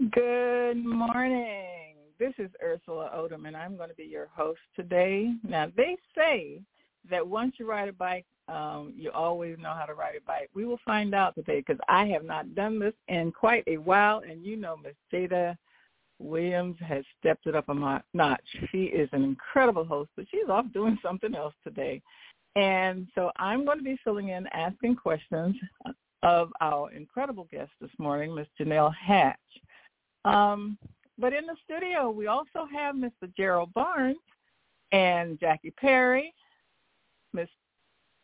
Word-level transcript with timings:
Good 0.00 0.84
morning. 0.84 1.94
This 2.18 2.32
is 2.38 2.50
Ursula 2.60 3.12
Odom, 3.14 3.46
and 3.46 3.56
I'm 3.56 3.76
going 3.76 3.90
to 3.90 3.94
be 3.94 4.02
your 4.02 4.26
host 4.34 4.58
today. 4.74 5.32
Now, 5.48 5.70
they 5.76 5.96
say 6.16 6.60
that 7.08 7.26
once 7.26 7.54
you 7.58 7.68
ride 7.68 7.88
a 7.88 7.92
bike, 7.92 8.26
um, 8.48 8.92
you 8.96 9.12
always 9.12 9.56
know 9.56 9.72
how 9.72 9.84
to 9.84 9.94
ride 9.94 10.16
a 10.16 10.26
bike. 10.26 10.50
We 10.52 10.64
will 10.64 10.80
find 10.84 11.14
out 11.14 11.36
today 11.36 11.60
because 11.60 11.80
I 11.88 12.06
have 12.06 12.24
not 12.24 12.56
done 12.56 12.80
this 12.80 12.92
in 13.06 13.30
quite 13.30 13.62
a 13.68 13.76
while, 13.76 14.22
and 14.28 14.44
you 14.44 14.56
know 14.56 14.76
Miss 14.76 14.94
Jada 15.12 15.56
Williams 16.18 16.76
has 16.80 17.04
stepped 17.20 17.46
it 17.46 17.54
up 17.54 17.68
a 17.68 18.02
notch. 18.14 18.40
She 18.72 18.84
is 18.86 19.08
an 19.12 19.22
incredible 19.22 19.84
host, 19.84 20.10
but 20.16 20.26
she's 20.28 20.48
off 20.48 20.66
doing 20.74 20.98
something 21.04 21.36
else 21.36 21.54
today. 21.62 22.02
And 22.56 23.06
so 23.14 23.30
I'm 23.36 23.64
going 23.64 23.78
to 23.78 23.84
be 23.84 23.98
filling 24.02 24.30
in, 24.30 24.48
asking 24.48 24.96
questions 24.96 25.54
of 26.24 26.50
our 26.60 26.90
incredible 26.90 27.46
guest 27.52 27.70
this 27.80 27.90
morning, 27.98 28.34
Miss 28.34 28.48
Janelle 28.60 28.92
Hatch. 28.94 29.38
Um, 30.24 30.78
but 31.18 31.32
in 31.32 31.46
the 31.46 31.56
studio, 31.64 32.10
we 32.10 32.26
also 32.26 32.66
have 32.72 32.94
Mr. 32.96 33.32
Gerald 33.36 33.72
Barnes 33.74 34.16
and 34.92 35.38
Jackie 35.38 35.70
Perry, 35.72 36.34
Miss 37.32 37.48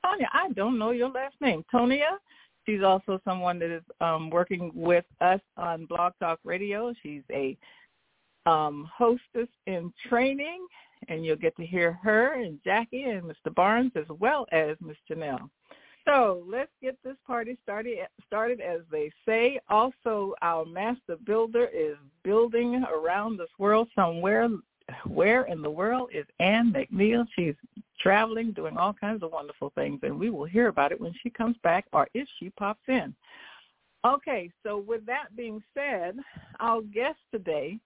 Tonya. 0.04 0.26
I 0.32 0.50
don't 0.52 0.78
know 0.78 0.90
your 0.90 1.10
last 1.10 1.36
name, 1.40 1.64
Tonia. 1.72 2.18
She's 2.66 2.82
also 2.82 3.20
someone 3.24 3.58
that 3.60 3.70
is 3.70 3.82
um, 4.00 4.30
working 4.30 4.70
with 4.74 5.04
us 5.20 5.40
on 5.56 5.86
Blog 5.86 6.12
Talk 6.20 6.38
Radio. 6.44 6.92
She's 7.02 7.22
a 7.30 7.56
um, 8.46 8.88
hostess 8.92 9.48
in 9.66 9.92
training, 10.08 10.66
and 11.08 11.24
you'll 11.24 11.36
get 11.36 11.56
to 11.56 11.66
hear 11.66 11.92
her 11.92 12.40
and 12.40 12.58
Jackie 12.64 13.04
and 13.04 13.22
Mr. 13.22 13.54
Barnes 13.54 13.92
as 13.96 14.04
well 14.18 14.46
as 14.52 14.76
Miss 14.80 14.96
Janelle. 15.10 15.48
So 16.06 16.42
let's 16.48 16.70
get 16.82 16.96
this 17.04 17.16
party 17.26 17.58
started. 17.62 17.98
Started 18.26 18.60
as 18.60 18.80
they 18.90 19.10
say. 19.26 19.60
Also, 19.68 20.34
our 20.42 20.64
master 20.64 21.16
builder 21.26 21.68
is 21.74 21.96
building 22.24 22.82
around 22.84 23.38
this 23.38 23.50
world 23.58 23.88
somewhere. 23.94 24.48
Where 25.06 25.44
in 25.44 25.62
the 25.62 25.70
world 25.70 26.10
is 26.12 26.26
Ann 26.40 26.72
McNeil? 26.72 27.26
She's 27.36 27.54
traveling, 28.00 28.52
doing 28.52 28.76
all 28.76 28.92
kinds 28.92 29.22
of 29.22 29.30
wonderful 29.30 29.70
things, 29.74 30.00
and 30.02 30.18
we 30.18 30.30
will 30.30 30.46
hear 30.46 30.68
about 30.68 30.90
it 30.90 31.00
when 31.00 31.14
she 31.22 31.30
comes 31.30 31.56
back 31.62 31.86
or 31.92 32.08
if 32.14 32.26
she 32.38 32.50
pops 32.50 32.82
in. 32.88 33.14
Okay, 34.04 34.50
so 34.62 34.78
with 34.78 35.04
that 35.06 35.36
being 35.36 35.62
said, 35.74 36.16
our 36.58 36.80
guest 36.82 37.18
today 37.32 37.78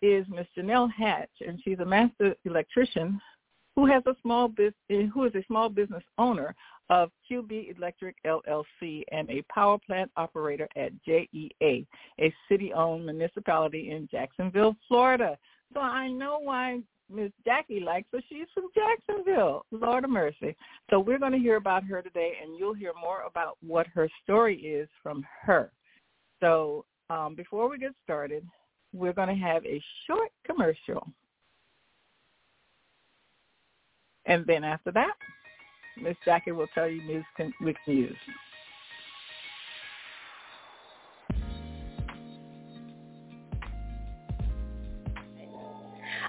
is 0.00 0.24
Miss 0.28 0.46
Janelle 0.56 0.90
Hatch, 0.90 1.28
and 1.46 1.60
she's 1.62 1.80
a 1.80 1.84
master 1.84 2.34
electrician 2.44 3.20
who 3.76 3.86
has 3.86 4.02
a 4.06 4.14
small 4.22 4.48
business, 4.48 4.74
who 4.88 5.24
is 5.24 5.34
a 5.34 5.44
small 5.46 5.68
business 5.68 6.02
owner 6.18 6.54
of 6.90 7.10
QB 7.30 7.76
Electric 7.76 8.16
LLC 8.26 9.04
and 9.12 9.30
a 9.30 9.42
power 9.52 9.78
plant 9.86 10.10
operator 10.16 10.68
at 10.76 10.90
JEA, 11.08 11.86
a 12.20 12.34
city-owned 12.48 13.06
municipality 13.06 13.90
in 13.92 14.08
Jacksonville, 14.10 14.74
Florida. 14.88 15.38
So 15.72 15.80
I 15.80 16.08
know 16.08 16.40
why 16.42 16.80
Miss 17.08 17.30
Jackie 17.44 17.80
likes 17.80 18.08
her. 18.12 18.20
She's 18.28 18.46
from 18.52 18.68
Jacksonville. 18.74 19.64
Lord 19.70 20.04
of 20.04 20.10
mercy. 20.10 20.56
So 20.90 20.98
we're 20.98 21.18
going 21.18 21.32
to 21.32 21.38
hear 21.38 21.56
about 21.56 21.84
her 21.84 22.02
today, 22.02 22.32
and 22.42 22.56
you'll 22.58 22.74
hear 22.74 22.92
more 23.00 23.22
about 23.22 23.56
what 23.64 23.86
her 23.88 24.08
story 24.24 24.56
is 24.56 24.88
from 25.02 25.24
her. 25.42 25.70
So 26.40 26.84
um, 27.08 27.34
before 27.36 27.68
we 27.68 27.78
get 27.78 27.92
started, 28.02 28.44
we're 28.92 29.12
going 29.12 29.28
to 29.28 29.34
have 29.34 29.64
a 29.64 29.80
short 30.06 30.30
commercial. 30.44 31.06
And 34.26 34.44
then 34.46 34.64
after 34.64 34.92
that, 34.92 35.14
Miss 36.00 36.16
Jackie 36.24 36.52
will 36.52 36.68
tell 36.74 36.88
you 36.88 37.02
news 37.02 37.24
can 37.36 37.52
use. 37.86 38.16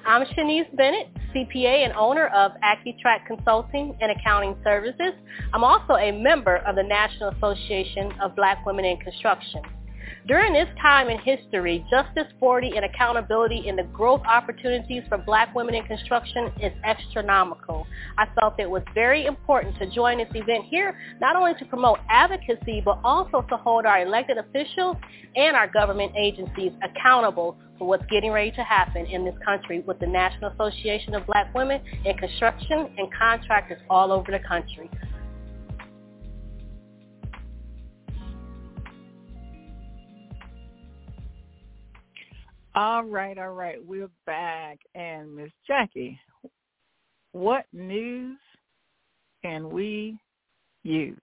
I'm 0.06 0.26
Shanice 0.26 0.76
Bennett, 0.76 1.10
CPA 1.34 1.86
and 1.86 1.94
owner 1.94 2.28
of 2.28 2.54
AccuTrack 2.64 3.28
Consulting 3.28 3.96
and 4.02 4.12
Accounting 4.12 4.58
Services. 4.64 5.14
I'm 5.54 5.64
also 5.64 5.94
a 5.94 6.12
member 6.12 6.58
of 6.58 6.76
the 6.76 6.84
National 6.84 7.30
Association 7.30 8.12
of 8.20 8.36
Black 8.36 8.66
Women 8.66 8.84
in 8.84 8.98
Construction. 8.98 9.62
During 10.28 10.54
this 10.54 10.68
time 10.82 11.10
in 11.10 11.18
history, 11.20 11.86
justice, 11.90 12.32
forty, 12.40 12.72
and 12.76 12.86
accountability 12.86 13.68
in 13.68 13.76
the 13.76 13.84
growth 13.84 14.22
opportunities 14.26 15.04
for 15.10 15.18
black 15.18 15.54
women 15.56 15.76
in 15.76 15.84
construction 15.84 16.52
is 16.62 16.72
astronomical. 16.84 17.88
I 18.18 18.28
felt 18.40 18.60
it 18.60 18.70
was 18.70 18.84
very 18.94 19.26
important 19.26 19.78
to 19.80 19.90
join 19.90 20.20
this 20.20 20.30
event 20.36 20.66
here, 20.66 20.98
not 21.20 21.36
only 21.36 21.54
to 21.56 21.66
promote 21.66 22.00
advocacy, 22.10 22.82
but 22.84 23.00
also 23.04 23.42
to 23.50 23.58
hold 23.58 23.86
our 23.86 24.02
elected 24.02 24.38
officials 24.38 24.98
and 25.36 25.56
our 25.56 25.68
government 25.68 26.14
agencies 26.18 26.72
accountable 26.84 27.58
for 27.78 27.88
what's 27.88 28.06
getting 28.12 28.32
ready 28.32 28.52
to 28.52 28.64
happen 28.64 29.06
in 29.08 29.26
this 29.26 29.36
country 29.44 29.80
with 29.88 30.00
the 30.00 30.06
National 30.06 30.52
Association 30.52 31.16
of 31.16 31.26
Black 31.26 31.54
Women 31.56 31.82
in 32.06 32.16
Construction 32.18 32.94
and 32.98 33.08
contractors 33.12 33.80
all 33.90 34.12
over 34.12 34.32
the 34.32 34.40
country. 34.48 34.90
All 42.74 43.04
right, 43.04 43.38
all 43.38 43.52
right. 43.52 43.86
We're 43.86 44.10
back. 44.26 44.80
And 44.96 45.36
Miss 45.36 45.52
Jackie, 45.68 46.18
what 47.34 47.66
news 47.74 48.38
can 49.44 49.70
we 49.70 50.18
use? 50.84 51.18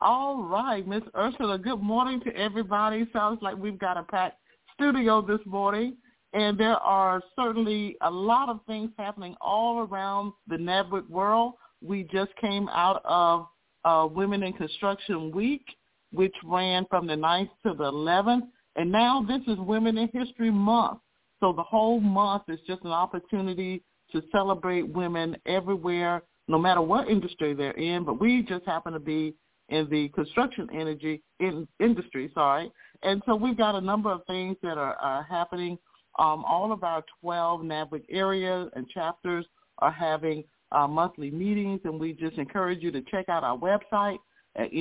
All 0.00 0.42
right, 0.42 0.86
Miss 0.86 1.02
Ursula, 1.14 1.58
good 1.58 1.82
morning 1.82 2.20
to 2.20 2.34
everybody. 2.34 3.06
Sounds 3.12 3.40
like 3.42 3.56
we've 3.58 3.78
got 3.78 3.98
a 3.98 4.04
packed 4.04 4.38
studio 4.72 5.20
this 5.20 5.44
morning. 5.44 5.96
And 6.32 6.58
there 6.58 6.76
are 6.76 7.20
certainly 7.36 7.96
a 8.00 8.10
lot 8.10 8.48
of 8.48 8.60
things 8.66 8.90
happening 8.96 9.34
all 9.40 9.80
around 9.80 10.32
the 10.46 10.56
NABWIC 10.56 11.10
world. 11.10 11.54
We 11.82 12.04
just 12.04 12.34
came 12.40 12.68
out 12.70 13.02
of 13.04 13.48
uh, 13.84 14.08
Women 14.10 14.44
in 14.44 14.54
Construction 14.54 15.30
Week, 15.30 15.64
which 16.12 16.34
ran 16.42 16.86
from 16.88 17.06
the 17.06 17.14
9th 17.14 17.50
to 17.66 17.74
the 17.74 17.92
11th. 17.92 18.46
And 18.78 18.92
now 18.92 19.24
this 19.26 19.40
is 19.48 19.58
Women 19.58 19.98
in 19.98 20.08
History 20.14 20.52
Month. 20.52 21.00
So 21.40 21.52
the 21.52 21.64
whole 21.64 21.98
month 21.98 22.44
is 22.46 22.60
just 22.64 22.84
an 22.84 22.92
opportunity 22.92 23.82
to 24.12 24.22
celebrate 24.30 24.88
women 24.88 25.36
everywhere, 25.46 26.22
no 26.46 26.60
matter 26.60 26.80
what 26.80 27.08
industry 27.08 27.54
they're 27.54 27.72
in. 27.72 28.04
But 28.04 28.20
we 28.20 28.42
just 28.42 28.64
happen 28.66 28.92
to 28.92 29.00
be 29.00 29.34
in 29.68 29.90
the 29.90 30.08
construction 30.10 30.68
energy 30.72 31.24
in, 31.40 31.66
industry, 31.80 32.30
sorry. 32.34 32.70
And 33.02 33.20
so 33.26 33.34
we've 33.34 33.56
got 33.56 33.74
a 33.74 33.80
number 33.80 34.12
of 34.12 34.20
things 34.28 34.56
that 34.62 34.78
are, 34.78 34.94
are 34.94 35.24
happening. 35.24 35.76
Um, 36.20 36.44
all 36.48 36.70
of 36.70 36.84
our 36.84 37.04
12 37.20 37.62
NABWIC 37.62 38.04
areas 38.10 38.70
and 38.76 38.88
chapters 38.88 39.44
are 39.78 39.90
having 39.90 40.44
uh, 40.70 40.86
monthly 40.86 41.32
meetings, 41.32 41.80
and 41.82 41.98
we 41.98 42.12
just 42.12 42.38
encourage 42.38 42.80
you 42.80 42.92
to 42.92 43.02
check 43.10 43.28
out 43.28 43.42
our 43.42 43.58
website 43.58 44.18
at 44.54 44.72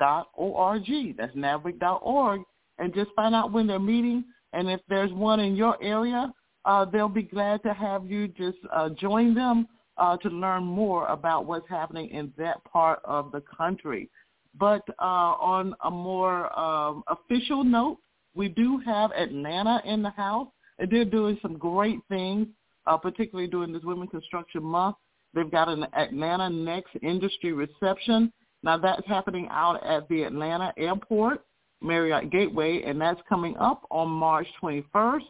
nabwic.org. 0.00 1.16
That's 1.16 1.36
nabwic.org, 1.36 2.40
and 2.78 2.94
just 2.94 3.10
find 3.16 3.34
out 3.34 3.52
when 3.52 3.66
they're 3.66 3.78
meeting. 3.78 4.24
And 4.52 4.70
if 4.70 4.80
there's 4.88 5.12
one 5.12 5.40
in 5.40 5.56
your 5.56 5.82
area, 5.82 6.32
uh, 6.64 6.84
they'll 6.84 7.08
be 7.08 7.22
glad 7.22 7.62
to 7.62 7.72
have 7.72 8.06
you 8.06 8.28
just 8.28 8.58
uh, 8.72 8.90
join 8.90 9.34
them 9.34 9.68
uh, 9.98 10.16
to 10.18 10.28
learn 10.28 10.64
more 10.64 11.06
about 11.06 11.46
what's 11.46 11.68
happening 11.68 12.10
in 12.10 12.32
that 12.36 12.62
part 12.64 13.00
of 13.04 13.32
the 13.32 13.42
country. 13.56 14.10
But 14.58 14.82
uh, 14.98 15.02
on 15.02 15.74
a 15.84 15.90
more 15.90 16.56
um, 16.58 17.02
official 17.08 17.64
note, 17.64 17.98
we 18.34 18.48
do 18.48 18.78
have 18.84 19.10
Atlanta 19.12 19.80
in 19.84 20.02
the 20.02 20.10
house, 20.10 20.48
and 20.78 20.90
they're 20.90 21.04
doing 21.04 21.38
some 21.40 21.56
great 21.56 21.98
things, 22.08 22.46
uh, 22.86 22.96
particularly 22.96 23.48
during 23.48 23.72
this 23.72 23.82
Women 23.82 24.08
Construction 24.08 24.62
Month. 24.62 24.96
They've 25.34 25.50
got 25.50 25.68
an 25.68 25.86
Atlanta 25.96 26.48
Next 26.48 26.90
Industry 27.02 27.52
Reception. 27.52 28.32
Now 28.66 28.76
that's 28.76 29.06
happening 29.06 29.46
out 29.52 29.80
at 29.86 30.08
the 30.08 30.24
Atlanta 30.24 30.72
Airport, 30.76 31.44
Marriott 31.80 32.32
Gateway, 32.32 32.82
and 32.84 33.00
that's 33.00 33.20
coming 33.28 33.56
up 33.58 33.86
on 33.92 34.08
March 34.08 34.48
21st. 34.60 35.20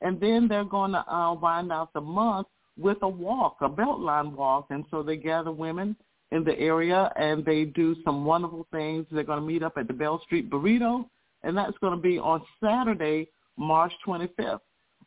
And 0.00 0.20
then 0.20 0.48
they're 0.48 0.64
going 0.64 0.90
to 0.90 1.08
uh, 1.08 1.34
wind 1.34 1.70
out 1.70 1.92
the 1.92 2.00
month 2.00 2.48
with 2.76 2.98
a 3.02 3.08
walk, 3.08 3.58
a 3.60 3.68
Beltline 3.68 4.34
walk. 4.34 4.66
And 4.70 4.84
so 4.90 5.00
they 5.00 5.16
gather 5.16 5.52
women 5.52 5.94
in 6.32 6.42
the 6.42 6.58
area 6.58 7.12
and 7.14 7.44
they 7.44 7.66
do 7.66 7.94
some 8.04 8.24
wonderful 8.24 8.66
things. 8.72 9.06
They're 9.12 9.22
going 9.22 9.40
to 9.40 9.46
meet 9.46 9.62
up 9.62 9.74
at 9.76 9.86
the 9.86 9.94
Bell 9.94 10.20
Street 10.24 10.50
Burrito, 10.50 11.06
and 11.44 11.56
that's 11.56 11.78
going 11.78 11.94
to 11.94 12.02
be 12.02 12.18
on 12.18 12.42
Saturday, 12.60 13.28
March 13.56 13.92
25th. 14.04 14.58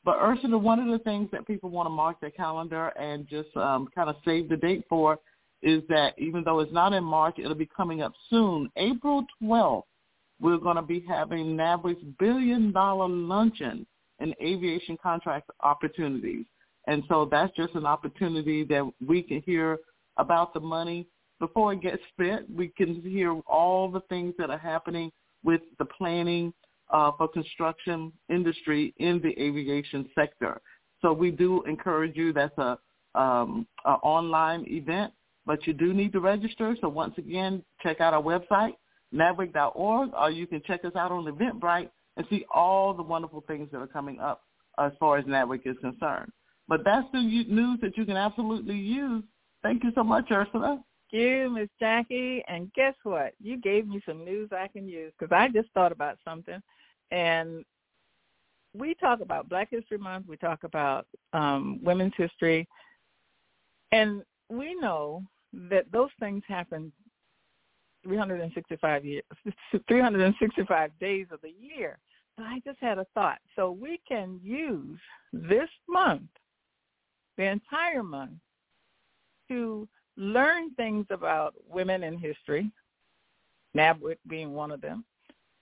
But 0.06 0.16
Ursula, 0.22 0.58
one 0.58 0.80
of 0.80 0.88
the 0.88 1.00
things 1.00 1.28
that 1.34 1.46
people 1.46 1.72
want 1.72 1.88
to 1.88 1.92
mark 1.92 2.22
their 2.22 2.32
calendar 2.32 2.94
and 2.98 3.28
just 3.28 3.54
um, 3.58 3.90
kind 3.94 4.10
of 4.10 4.16
save 4.24 4.48
the 4.48 4.56
date 4.56 4.86
for 4.88 5.20
is 5.66 5.82
that 5.90 6.14
even 6.18 6.44
though 6.44 6.60
it's 6.60 6.72
not 6.72 6.94
in 6.94 7.04
March, 7.04 7.36
it'll 7.40 7.56
be 7.56 7.70
coming 7.76 8.04
up 8.04 8.14
soon. 8.30 8.70
April 8.78 9.26
12th, 9.42 9.84
we're 10.40 10.60
going 10.60 10.76
to 10.76 10.84
be 10.84 11.04
having 11.08 11.58
NABWIC's 11.58 12.06
billion 12.20 12.72
dollar 12.72 13.10
luncheon 13.10 13.86
in 14.20 14.34
aviation 14.42 14.96
contract 15.02 15.50
opportunities. 15.62 16.46
And 16.88 17.04
so 17.10 17.28
that's 17.30 17.52
just 17.58 17.74
an 17.74 17.88
opportunity 17.88 18.64
that 18.66 18.88
we 19.06 19.24
can 19.24 19.42
hear 19.42 19.80
about 20.18 20.54
the 20.54 20.60
money 20.60 21.08
before 21.40 21.74
it 21.74 21.82
gets 21.82 22.02
spent. 22.14 22.46
We 22.56 22.68
can 22.68 23.02
hear 23.02 23.34
all 23.48 23.90
the 23.90 24.02
things 24.02 24.36
that 24.38 24.52
are 24.52 24.60
happening 24.60 25.12
with 25.44 25.62
the 25.80 25.86
planning 25.86 26.54
uh, 26.92 27.12
for 27.18 27.28
construction 27.28 28.14
industry 28.30 28.94
in 28.98 29.20
the 29.20 29.32
aviation 29.42 30.08
sector. 30.14 30.62
So 31.02 31.12
we 31.12 31.32
do 31.32 31.64
encourage 31.64 32.16
you. 32.16 32.34
That's 32.34 32.58
a, 32.60 32.78
um, 33.16 33.66
a 33.86 33.94
online 34.04 34.66
event, 34.68 35.12
but 35.46 35.66
you 35.68 35.74
do 35.74 35.94
need 35.94 36.12
to 36.14 36.20
register. 36.20 36.76
So 36.82 36.90
once 36.90 37.14
again, 37.18 37.64
check 37.82 38.02
out 38.02 38.14
our 38.14 38.22
website, 38.22 38.74
nabwic.org, 39.14 40.10
or 40.14 40.32
you 40.32 40.48
can 40.48 40.62
check 40.66 40.84
us 40.86 40.96
out 40.96 41.12
on 41.12 41.26
Eventbrite 41.26 41.90
and 42.18 42.26
see 42.30 42.46
all 42.54 42.94
the 42.94 43.04
wonderful 43.04 43.44
things 43.48 43.70
that 43.72 43.80
are 43.80 43.88
coming 43.88 44.20
up 44.20 44.44
as 44.80 44.92
far 45.00 45.18
as 45.18 45.26
NABWIC 45.26 45.62
is 45.66 45.78
concerned. 45.82 46.32
But 46.68 46.82
that's 46.84 47.08
the 47.14 47.22
news 47.22 47.80
that 47.82 47.98
you 47.98 48.06
can 48.06 48.18
absolutely 48.18 48.76
use. 48.76 49.24
Thank 49.64 49.84
you 49.84 49.92
so 49.96 50.04
much, 50.04 50.26
Ursula. 50.32 50.82
Thank 51.12 51.22
you, 51.22 51.50
Miss 51.54 51.70
Jackie. 51.80 52.44
And 52.48 52.74
guess 52.74 52.96
what? 53.04 53.34
You 53.42 53.60
gave 53.60 53.88
me 53.88 54.02
some 54.06 54.26
news 54.26 54.50
I 54.52 54.68
can 54.68 54.88
use 54.88 55.14
because 55.18 55.32
I 55.36 55.48
just 55.50 55.70
thought 55.74 55.92
about 55.92 56.18
something. 56.26 56.60
And 57.12 57.64
we 58.74 58.96
talk 58.96 59.22
about 59.22 59.48
Black 59.48 59.70
History 59.70 59.98
Month. 59.98 60.26
We 60.28 60.38
talk 60.38 60.64
about 60.64 61.06
um, 61.34 61.80
women's 61.84 62.14
history. 62.18 62.68
And 63.92 64.24
we 64.50 64.76
know 64.76 65.24
that 65.70 65.92
those 65.92 66.10
things 66.20 66.44
happen 66.48 66.92
365 68.04 69.06
years, 69.06 69.24
365 69.88 70.92
days 71.00 71.28
of 71.32 71.42
the 71.42 71.54
year. 71.60 71.98
So 72.38 72.44
I 72.44 72.60
just 72.66 72.78
had 72.82 72.98
a 72.98 73.06
thought. 73.14 73.40
So 73.56 73.72
we 73.72 74.00
can 74.08 74.40
use 74.44 75.00
this 75.32 75.70
month 75.88 76.30
the 77.38 77.46
entire 77.46 78.04
month 78.04 78.34
to 79.50 79.88
learn 80.18 80.74
things 80.76 81.06
about 81.10 81.54
women 81.68 82.04
in 82.04 82.18
history, 82.18 82.72
NABWIC 83.76 84.18
being 84.28 84.54
one 84.54 84.72
of 84.72 84.82
them, 84.82 85.04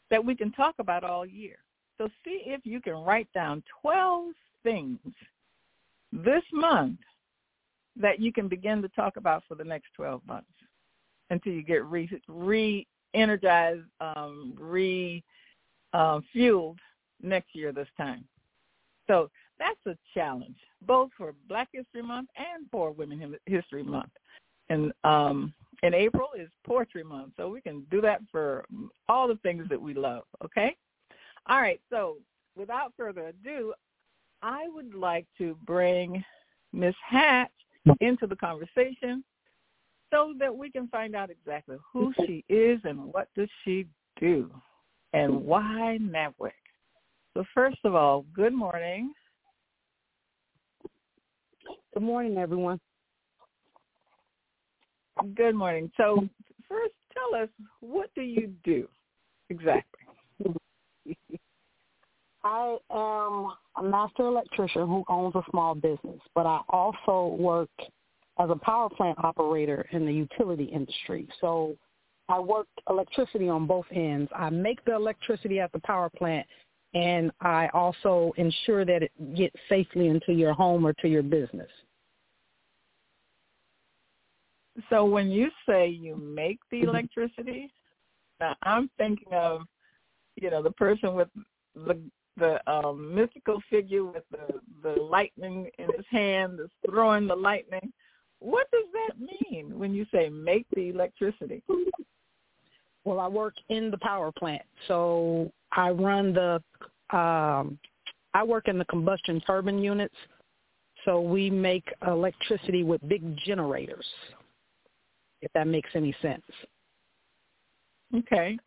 that 0.09 0.23
we 0.23 0.35
can 0.35 0.51
talk 0.51 0.75
about 0.79 1.03
all 1.03 1.25
year. 1.25 1.57
So 1.97 2.07
see 2.23 2.43
if 2.45 2.61
you 2.65 2.81
can 2.81 2.95
write 2.95 3.27
down 3.33 3.63
12 3.81 4.33
things 4.63 4.99
this 6.11 6.43
month 6.51 6.99
that 7.95 8.19
you 8.19 8.33
can 8.33 8.47
begin 8.47 8.81
to 8.81 8.89
talk 8.89 9.17
about 9.17 9.43
for 9.47 9.55
the 9.55 9.63
next 9.63 9.89
12 9.95 10.21
months 10.27 10.47
until 11.29 11.53
you 11.53 11.63
get 11.63 11.85
re, 11.85 12.09
re-energized, 12.27 13.85
um, 14.01 14.53
re-fueled 14.59 15.23
um, 15.93 16.79
next 17.21 17.53
year 17.53 17.71
this 17.71 17.87
time. 17.97 18.25
So 19.07 19.29
that's 19.59 19.79
a 19.85 19.97
challenge, 20.13 20.57
both 20.81 21.09
for 21.17 21.33
Black 21.47 21.69
History 21.71 22.01
Month 22.01 22.29
and 22.37 22.67
for 22.71 22.91
Women 22.91 23.35
History 23.45 23.83
Month. 23.83 24.11
And 24.69 24.93
um, 25.03 25.53
in 25.83 25.93
April 25.93 26.29
is 26.37 26.49
Poetry 26.65 27.03
Month, 27.03 27.33
so 27.37 27.49
we 27.49 27.61
can 27.61 27.85
do 27.91 28.01
that 28.01 28.21
for 28.31 28.65
all 29.09 29.27
the 29.27 29.35
things 29.37 29.67
that 29.69 29.81
we 29.81 29.93
love. 29.93 30.23
Okay. 30.43 30.75
All 31.47 31.59
right. 31.59 31.81
So 31.89 32.17
without 32.55 32.93
further 32.97 33.27
ado, 33.27 33.73
I 34.41 34.67
would 34.69 34.93
like 34.93 35.27
to 35.37 35.57
bring 35.65 36.23
Miss 36.71 36.95
Hatch 37.05 37.51
into 38.01 38.27
the 38.27 38.35
conversation 38.35 39.23
so 40.11 40.33
that 40.39 40.55
we 40.55 40.69
can 40.71 40.87
find 40.89 41.15
out 41.15 41.29
exactly 41.29 41.77
who 41.91 42.13
she 42.25 42.43
is 42.47 42.79
and 42.83 42.99
what 43.13 43.27
does 43.35 43.49
she 43.63 43.87
do 44.19 44.49
and 45.13 45.33
why 45.33 45.97
NABWIC. 46.01 46.51
So 47.33 47.43
first 47.53 47.77
of 47.83 47.95
all, 47.95 48.25
good 48.33 48.53
morning. 48.53 49.13
Good 51.93 52.03
morning, 52.03 52.37
everyone. 52.37 52.79
Good 55.35 55.55
morning. 55.55 55.91
So 55.97 56.27
first, 56.67 56.93
tell 57.13 57.41
us, 57.41 57.49
what 57.79 58.09
do 58.15 58.21
you 58.21 58.53
do 58.63 58.87
exactly? 59.49 60.02
I 62.43 62.77
am 62.91 63.53
a 63.77 63.83
master 63.83 64.23
electrician 64.23 64.87
who 64.87 65.03
owns 65.07 65.35
a 65.35 65.43
small 65.51 65.75
business, 65.75 66.19
but 66.35 66.45
I 66.45 66.59
also 66.69 67.35
work 67.35 67.69
as 68.39 68.49
a 68.49 68.55
power 68.55 68.89
plant 68.89 69.17
operator 69.23 69.87
in 69.91 70.05
the 70.05 70.11
utility 70.11 70.65
industry. 70.65 71.27
So 71.39 71.77
I 72.29 72.39
work 72.39 72.67
electricity 72.89 73.47
on 73.47 73.67
both 73.67 73.85
ends. 73.91 74.29
I 74.35 74.49
make 74.49 74.83
the 74.85 74.95
electricity 74.95 75.59
at 75.59 75.71
the 75.71 75.79
power 75.79 76.09
plant 76.09 76.45
and 76.93 77.31
I 77.41 77.69
also 77.73 78.33
ensure 78.37 78.85
that 78.85 79.01
it 79.03 79.35
gets 79.35 79.55
safely 79.67 80.07
into 80.07 80.31
your 80.31 80.53
home 80.53 80.85
or 80.85 80.93
to 80.93 81.07
your 81.07 81.23
business. 81.23 81.69
So 84.89 85.05
when 85.05 85.29
you 85.29 85.49
say 85.67 85.87
you 85.87 86.15
make 86.15 86.59
the 86.71 86.81
mm-hmm. 86.81 86.89
electricity, 86.89 87.71
now 88.39 88.55
I'm 88.63 88.89
thinking 88.97 89.31
of, 89.33 89.61
you 90.35 90.49
know, 90.49 90.61
the 90.61 90.71
person 90.71 91.15
with 91.15 91.29
the 91.75 91.99
the 92.37 92.59
um, 92.71 93.13
mystical 93.13 93.61
figure 93.69 94.03
with 94.03 94.23
the 94.31 94.59
the 94.81 95.01
lightning 95.01 95.69
in 95.77 95.85
his 95.95 96.05
hand, 96.09 96.59
that's 96.59 96.71
throwing 96.85 97.27
the 97.27 97.35
lightning. 97.35 97.91
What 98.39 98.69
does 98.71 98.85
that 98.93 99.19
mean 99.19 99.77
when 99.77 99.93
you 99.93 100.05
say 100.11 100.29
make 100.29 100.65
the 100.75 100.89
electricity? 100.89 101.63
Well, 103.05 103.19
I 103.19 103.27
work 103.27 103.53
in 103.69 103.91
the 103.91 103.97
power 103.99 104.31
plant, 104.31 104.63
so 104.87 105.51
I 105.71 105.91
run 105.91 106.33
the. 106.33 106.61
Um, 107.15 107.77
I 108.33 108.43
work 108.43 108.67
in 108.67 108.77
the 108.79 108.85
combustion 108.85 109.39
turbine 109.41 109.79
units, 109.79 110.15
so 111.05 111.21
we 111.21 111.49
make 111.49 111.85
electricity 112.07 112.83
with 112.83 113.07
big 113.07 113.37
generators. 113.45 114.05
If 115.41 115.51
that 115.53 115.67
makes 115.67 115.89
any 115.93 116.15
sense. 116.21 116.43
Okay. 118.15 118.57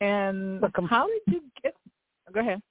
And 0.00 0.60
com- 0.74 0.86
how 0.86 1.06
did 1.06 1.34
you 1.34 1.42
get? 1.62 1.74
Go 2.32 2.40
ahead. 2.40 2.62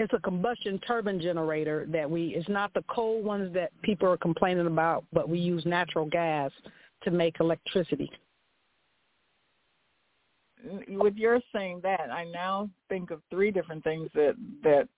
It's 0.00 0.12
a 0.14 0.18
combustion 0.18 0.78
turbine 0.86 1.20
generator 1.20 1.86
that 1.90 2.10
we. 2.10 2.28
It's 2.28 2.48
not 2.48 2.72
the 2.74 2.82
coal 2.88 3.22
ones 3.22 3.52
that 3.54 3.70
people 3.82 4.08
are 4.08 4.16
complaining 4.16 4.66
about, 4.66 5.04
but 5.12 5.28
we 5.28 5.38
use 5.38 5.64
natural 5.66 6.06
gas 6.06 6.50
to 7.02 7.10
make 7.10 7.38
electricity 7.40 8.10
with 10.88 11.16
your 11.16 11.40
saying 11.54 11.80
that, 11.82 12.10
I 12.10 12.24
now 12.24 12.68
think 12.88 13.10
of 13.10 13.20
three 13.30 13.50
different 13.50 13.84
things 13.84 14.08
that 14.14 14.34
that 14.62 14.88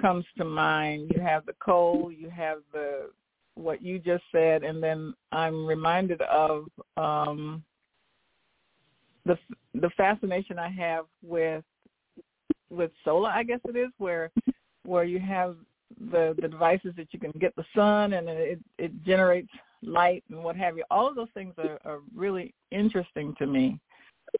comes 0.00 0.24
to 0.38 0.44
mind. 0.44 1.10
You 1.14 1.20
have 1.22 1.46
the 1.46 1.54
coal, 1.64 2.12
you 2.12 2.30
have 2.30 2.58
the 2.72 3.10
what 3.54 3.82
you 3.82 3.98
just 3.98 4.24
said, 4.32 4.64
and 4.64 4.82
then 4.82 5.14
I'm 5.32 5.66
reminded 5.66 6.20
of 6.22 6.66
um, 6.96 7.62
the 9.24 9.38
the 9.74 9.90
fascination 9.96 10.58
I 10.58 10.68
have 10.70 11.06
with 11.22 11.64
with 12.70 12.90
solar. 13.04 13.30
I 13.30 13.42
guess 13.42 13.60
it 13.68 13.76
is 13.76 13.90
where 13.98 14.30
where 14.84 15.04
you 15.04 15.18
have 15.18 15.56
the 16.10 16.34
the 16.40 16.48
devices 16.48 16.92
that 16.96 17.08
you 17.12 17.18
can 17.18 17.32
get 17.40 17.54
the 17.56 17.64
sun 17.74 18.14
and 18.14 18.28
it 18.28 18.60
it 18.78 19.04
generates 19.04 19.50
light 19.82 20.24
and 20.30 20.42
what 20.42 20.56
have 20.56 20.76
you. 20.76 20.84
All 20.90 21.08
of 21.08 21.14
those 21.14 21.28
things 21.34 21.54
are, 21.58 21.78
are 21.84 22.00
really 22.14 22.54
interesting 22.70 23.34
to 23.38 23.46
me. 23.46 23.78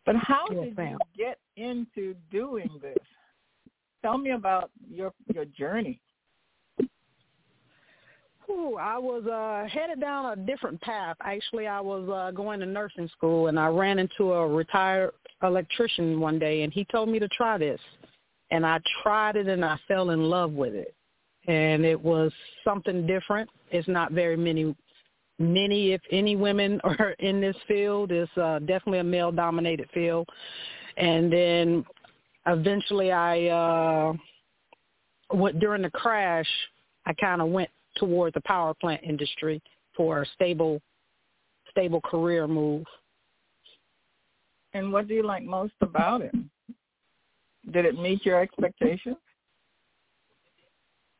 But 0.06 0.16
how 0.16 0.46
yes, 0.50 0.64
did 0.64 0.76
ma'am. 0.76 0.98
you 1.14 1.24
get 1.24 1.38
into 1.56 2.14
doing 2.30 2.70
this? 2.82 2.96
Tell 4.02 4.18
me 4.18 4.30
about 4.30 4.70
your 4.90 5.12
your 5.32 5.44
journey. 5.44 6.00
Ooh, 8.50 8.76
I 8.78 8.98
was 8.98 9.24
uh 9.26 9.66
headed 9.68 10.00
down 10.00 10.26
a 10.26 10.36
different 10.36 10.80
path. 10.80 11.16
Actually, 11.22 11.66
I 11.66 11.80
was 11.80 12.08
uh 12.08 12.30
going 12.32 12.60
to 12.60 12.66
nursing 12.66 13.08
school 13.08 13.46
and 13.46 13.58
I 13.58 13.68
ran 13.68 13.98
into 13.98 14.32
a 14.32 14.46
retired 14.46 15.12
electrician 15.42 16.20
one 16.20 16.38
day 16.38 16.62
and 16.62 16.72
he 16.72 16.84
told 16.90 17.08
me 17.08 17.18
to 17.18 17.28
try 17.28 17.56
this. 17.56 17.80
And 18.50 18.66
I 18.66 18.78
tried 19.02 19.36
it 19.36 19.48
and 19.48 19.64
I 19.64 19.78
fell 19.88 20.10
in 20.10 20.22
love 20.22 20.52
with 20.52 20.74
it. 20.74 20.94
And 21.46 21.84
it 21.84 22.00
was 22.00 22.32
something 22.64 23.06
different. 23.06 23.50
It's 23.70 23.88
not 23.88 24.12
very 24.12 24.36
many 24.36 24.74
many 25.40 25.92
if 25.92 26.00
any 26.12 26.36
women 26.36 26.80
are 26.84 27.10
in 27.18 27.40
this 27.40 27.56
field. 27.66 28.12
It's 28.12 28.30
uh 28.36 28.60
definitely 28.60 29.00
a 29.00 29.04
male 29.04 29.32
dominated 29.32 29.88
field. 29.92 30.28
And 30.96 31.32
then 31.32 31.84
eventually 32.46 33.12
I 33.12 33.46
uh 33.46 34.12
went 35.32 35.58
during 35.58 35.82
the 35.82 35.90
crash 35.90 36.48
I 37.06 37.12
kind 37.14 37.42
of 37.42 37.48
went 37.48 37.70
toward 37.96 38.34
the 38.34 38.40
power 38.42 38.74
plant 38.74 39.02
industry 39.02 39.62
for 39.96 40.22
a 40.22 40.26
stable 40.34 40.80
stable 41.70 42.00
career 42.00 42.46
move. 42.46 42.84
And 44.72 44.92
what 44.92 45.08
do 45.08 45.14
you 45.14 45.22
like 45.22 45.44
most 45.44 45.74
about 45.80 46.22
it? 46.22 46.34
Did 47.72 47.86
it 47.86 47.98
meet 47.98 48.24
your 48.24 48.40
expectations? 48.40 49.16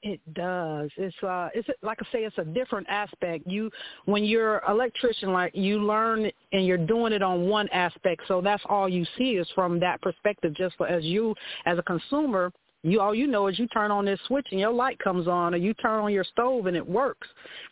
It 0.03 0.21
does. 0.35 0.91
It's 0.99 1.17
uh 1.23 1.49
it's 1.55 1.67
like 1.83 1.97
I 2.03 2.05
say 2.13 2.25
it's 2.25 2.37
a 2.37 2.45
different 2.45 2.87
aspect. 2.91 3.47
You 3.47 3.71
when 4.05 4.23
you're 4.23 4.61
electrician 4.69 5.33
like 5.33 5.55
you 5.55 5.79
learn 5.79 6.31
and 6.53 6.67
you're 6.67 6.77
doing 6.77 7.15
it 7.15 7.23
on 7.23 7.49
one 7.49 7.69
aspect, 7.71 8.23
so 8.29 8.43
that's 8.43 8.63
all 8.69 8.87
you 8.87 9.07
see 9.17 9.37
is 9.37 9.49
from 9.55 9.81
that 9.81 10.03
perspective 10.03 10.53
just 10.55 10.75
as 10.87 11.05
you 11.05 11.35
as 11.65 11.79
a 11.79 11.83
consumer 11.83 12.53
you 12.85 13.01
all 13.01 13.15
you 13.15 13.27
know 13.27 13.47
is 13.49 13.59
you 13.59 13.67
turn 13.69 13.91
on 13.91 14.05
this 14.05 14.21
switch 14.27 14.47
and 14.51 14.61
your 14.61 14.73
light 14.73 14.99
comes 14.99 15.27
on 15.27 15.55
or 15.55 15.57
you 15.57 15.73
turn 15.75 16.01
on 16.01 16.13
your 16.13 16.25
stove 16.25 16.67
and 16.67 16.77
it 16.77 16.87
works 16.87 17.27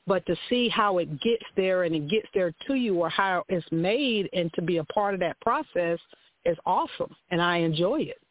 but 0.07 0.25
to 0.27 0.35
see 0.49 0.71
how 0.71 0.97
it 0.99 1.21
gets 1.21 1.45
there 1.55 1.83
and 1.85 1.95
it 1.95 2.09
gets 2.09 2.27
there 2.33 2.53
to 2.67 2.75
you 2.75 2.99
or 2.99 3.11
how 3.11 3.45
it's 3.49 3.67
made 3.71 4.29
and 4.33 4.51
to 4.55 4.63
be 4.63 4.79
a 4.79 4.85
part 4.85 5.13
of 5.13 5.21
that 5.21 5.39
process 5.41 5.99
is 6.47 6.57
awesome 6.65 7.15
and 7.31 7.43
i 7.43 7.59
enjoy 7.59 8.01
it 8.01 8.22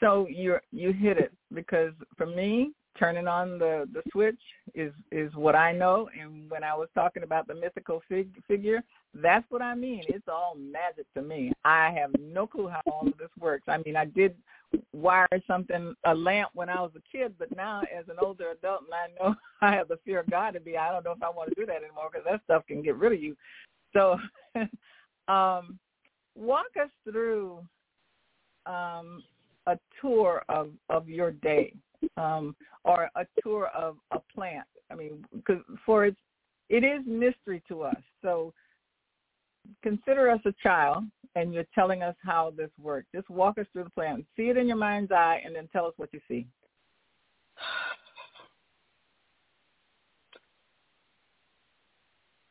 so 0.00 0.26
you 0.28 0.56
you 0.72 0.92
hit 0.92 1.18
it 1.18 1.32
because 1.52 1.92
for 2.16 2.26
me 2.26 2.72
turning 2.98 3.26
on 3.26 3.58
the 3.58 3.88
the 3.92 4.02
switch 4.12 4.40
is 4.74 4.92
is 5.10 5.34
what 5.34 5.56
i 5.56 5.72
know. 5.72 6.08
And 6.20 6.50
when 6.50 6.62
i 6.64 6.74
was 6.74 6.88
talking 6.94 7.22
about 7.22 7.46
the 7.46 7.54
mythical 7.54 8.02
fig, 8.08 8.30
figure 8.46 8.82
that's 9.14 9.44
what 9.50 9.62
i 9.62 9.74
mean. 9.74 10.04
It's 10.08 10.28
all 10.28 10.56
magic 10.56 11.06
to 11.14 11.22
me. 11.22 11.52
I 11.64 11.90
have 11.98 12.10
no 12.20 12.46
clue 12.46 12.68
how 12.68 12.80
all 12.86 13.06
of 13.06 13.18
this 13.18 13.30
works. 13.38 13.64
I 13.68 13.78
mean 13.78 13.96
i 13.96 14.04
did 14.04 14.36
wire 14.92 15.28
something 15.46 15.94
a 16.04 16.14
lamp 16.14 16.50
when 16.54 16.68
I 16.68 16.80
was 16.80 16.92
a 16.96 17.16
kid, 17.16 17.34
but 17.38 17.54
now 17.56 17.82
as 17.96 18.08
an 18.08 18.16
older 18.20 18.50
adult, 18.50 18.82
and 18.82 18.94
I 18.94 19.06
know 19.22 19.34
I 19.60 19.72
have 19.72 19.88
the 19.88 19.98
fear 20.04 20.20
of 20.20 20.30
God 20.30 20.52
to 20.52 20.60
be, 20.60 20.76
I 20.76 20.90
don't 20.90 21.04
know 21.04 21.12
if 21.12 21.22
I 21.22 21.30
want 21.30 21.50
to 21.50 21.54
do 21.54 21.66
that 21.66 21.76
anymore 21.76 22.10
because 22.10 22.26
that 22.28 22.42
stuff 22.44 22.66
can 22.66 22.82
get 22.82 22.96
rid 22.96 23.12
of 23.12 23.22
you. 23.22 23.36
So, 23.92 24.18
um, 25.32 25.78
walk 26.34 26.66
us 26.80 26.90
through 27.08 27.60
um, 28.66 29.22
a 29.66 29.78
tour 30.00 30.42
of 30.48 30.70
of 30.88 31.08
your 31.08 31.32
day, 31.32 31.74
um, 32.16 32.54
or 32.84 33.10
a 33.16 33.26
tour 33.42 33.68
of 33.68 33.96
a 34.10 34.20
plant. 34.34 34.66
I 34.90 34.94
mean, 34.94 35.24
because 35.32 35.62
for 35.84 36.06
it's 36.06 36.16
it 36.68 36.84
is 36.84 37.02
mystery 37.06 37.62
to 37.68 37.82
us. 37.82 38.00
So 38.22 38.52
consider 39.82 40.30
us 40.30 40.40
a 40.44 40.52
child 40.62 41.04
and 41.34 41.52
you're 41.52 41.66
telling 41.74 42.02
us 42.02 42.14
how 42.22 42.52
this 42.56 42.70
works. 42.80 43.06
Just 43.14 43.28
walk 43.28 43.58
us 43.58 43.66
through 43.72 43.84
the 43.84 43.90
plan. 43.90 44.24
See 44.36 44.44
it 44.44 44.56
in 44.56 44.66
your 44.66 44.76
mind's 44.76 45.12
eye 45.12 45.42
and 45.44 45.54
then 45.54 45.68
tell 45.72 45.86
us 45.86 45.94
what 45.96 46.10
you 46.12 46.20
see. 46.28 46.46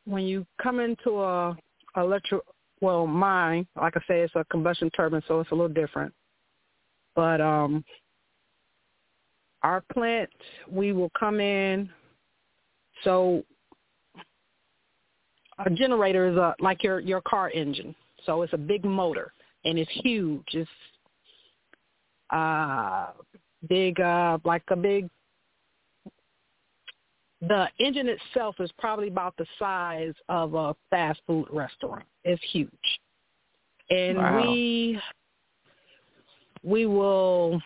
When 0.06 0.24
you 0.24 0.46
come 0.62 0.80
into 0.80 1.22
a 1.22 1.56
electro 1.96 2.42
well, 2.82 3.08
mine, 3.08 3.66
like 3.80 3.96
I 3.96 4.02
say, 4.02 4.20
it's 4.22 4.36
a 4.36 4.44
combustion 4.52 4.90
turbine, 4.90 5.24
so 5.26 5.40
it's 5.40 5.52
a 5.52 5.56
little 5.56 5.74
different. 5.74 6.14
But 7.16 7.42
um 7.42 7.84
our 9.62 9.82
plant, 9.94 10.30
we 10.70 10.92
will 10.92 11.12
come 11.18 11.40
in. 11.40 11.90
So 13.04 13.44
a 15.66 15.70
generator 15.70 16.28
is 16.30 16.38
a 16.38 16.56
like 16.60 16.84
your 16.84 17.00
your 17.00 17.22
car 17.22 17.50
engine. 17.50 17.96
So 18.26 18.42
it's 18.42 18.54
a 18.54 18.58
big 18.58 18.84
motor 18.84 19.34
and 19.66 19.78
it's 19.78 19.92
huge. 20.04 20.46
It's 20.54 20.70
uh 22.30 23.08
big 23.70 24.00
uh 24.00 24.40
like 24.44 24.64
a 24.70 24.76
big 24.76 25.10
the 27.48 27.68
engine 27.80 28.08
itself 28.08 28.56
is 28.60 28.72
probably 28.78 29.10
about 29.10 29.36
the 29.38 29.46
size 29.60 30.14
of 30.30 30.54
a 30.54 30.76
fast 30.90 31.20
food 31.28 31.48
restaurant. 31.52 32.06
It's 32.24 32.42
huge. 32.52 32.70
And 33.90 34.18
wow. 34.18 34.42
we 34.42 35.00
we 36.64 36.86
will 36.86 37.62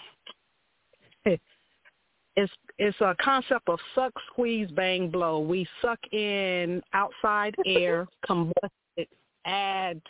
it's 1.25 2.53
it's 2.79 3.01
a 3.01 3.15
concept 3.21 3.69
of 3.69 3.79
suck, 3.95 4.13
squeeze, 4.31 4.69
bang, 4.71 5.09
blow. 5.09 5.39
We 5.39 5.67
suck 5.81 5.99
in 6.11 6.81
outside 6.93 7.55
air, 7.65 8.07
combust 8.29 8.53
it, 8.97 9.09
add 9.45 10.01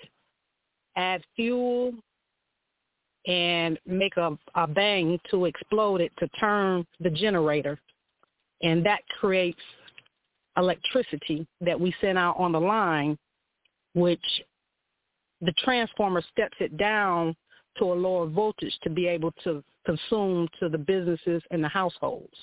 add 0.96 1.22
fuel, 1.36 1.94
and 3.28 3.80
make 3.86 4.18
a, 4.18 4.38
a 4.56 4.68
bang 4.68 5.20
to 5.32 5.46
explode 5.46 6.02
it 6.02 6.12
to 6.20 6.28
turn 6.40 6.86
the 7.00 7.10
generator, 7.10 7.80
and 8.62 8.86
that 8.86 9.02
creates 9.20 9.62
electricity 10.58 11.48
that 11.62 11.80
we 11.80 11.94
send 12.02 12.18
out 12.18 12.36
on 12.38 12.52
the 12.52 12.60
line, 12.60 13.18
which 13.94 14.20
the 15.42 15.54
transformer 15.64 16.24
steps 16.34 16.58
it 16.60 16.76
down 16.78 17.36
to 17.80 17.86
a 17.86 17.96
lower 17.96 18.28
voltage 18.28 18.74
to 18.84 18.90
be 18.90 19.08
able 19.08 19.32
to 19.44 19.64
consume 19.86 20.48
to 20.60 20.70
the 20.70 20.78
businesses 20.78 21.42
and 21.52 21.64
the 21.64 21.68
households. 21.68 22.34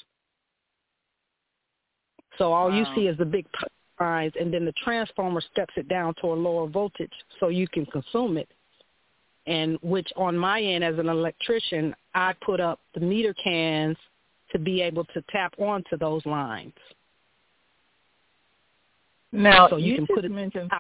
So 2.38 2.53
all 2.53 2.71
wow. 2.71 2.76
you 2.76 2.87
see 2.95 3.07
is 3.07 3.17
the 3.19 3.25
big 3.25 3.47
lines, 4.00 4.33
and 4.38 4.53
then 4.53 4.64
the 4.64 4.73
transformer 4.83 5.41
steps 5.53 5.75
it 5.76 5.88
down 5.88 6.14
to 6.21 6.29
a 6.29 6.35
lower 6.35 6.67
voltage 6.67 7.12
so 7.38 7.49
you 7.49 7.69
can 7.69 7.87
consume 7.87 8.37
it. 8.37 8.49
And 9.47 9.79
which 9.83 10.09
on 10.17 10.37
my 10.37 10.61
end 10.61 10.83
as 10.83 10.99
an 10.99 11.09
electrician, 11.09 11.95
I 12.14 12.35
put 12.45 12.61
up 12.61 12.81
the 12.95 13.00
meter 13.00 13.35
cans 13.35 13.97
to 14.53 14.59
be 14.59 14.81
able 14.81 15.05
to 15.07 15.23
tap 15.31 15.55
onto 15.59 15.99
those 15.99 16.25
lines. 16.25 16.73
Now 19.33 19.69
so 19.69 19.76
you, 19.76 19.93
you 19.93 19.97
can 19.97 20.07
put 20.07 20.25
it. 20.25 20.31
mentioned. 20.31 20.71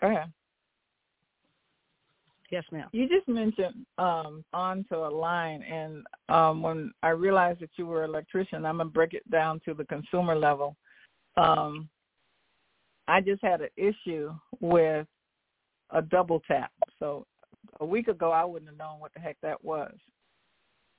Go 0.00 0.06
ahead. 0.08 0.32
Yes, 2.50 2.64
ma'am. 2.72 2.88
You 2.92 3.08
just 3.08 3.28
mentioned 3.28 3.84
um, 3.98 4.42
onto 4.54 4.94
a 4.94 5.10
line, 5.10 5.62
and 5.62 6.06
um, 6.30 6.62
when 6.62 6.92
I 7.02 7.10
realized 7.10 7.60
that 7.60 7.70
you 7.76 7.86
were 7.86 8.04
an 8.04 8.10
electrician, 8.10 8.64
I'm 8.64 8.78
gonna 8.78 8.88
break 8.88 9.12
it 9.12 9.28
down 9.30 9.60
to 9.66 9.74
the 9.74 9.84
consumer 9.84 10.34
level. 10.34 10.76
Um, 11.36 11.88
I 13.06 13.20
just 13.20 13.42
had 13.42 13.60
an 13.60 13.68
issue 13.76 14.32
with 14.60 15.06
a 15.90 16.02
double 16.02 16.40
tap. 16.46 16.72
So 16.98 17.26
a 17.80 17.86
week 17.86 18.08
ago, 18.08 18.30
I 18.30 18.44
wouldn't 18.44 18.70
have 18.70 18.78
known 18.78 18.98
what 18.98 19.12
the 19.14 19.20
heck 19.20 19.36
that 19.42 19.62
was. 19.62 19.94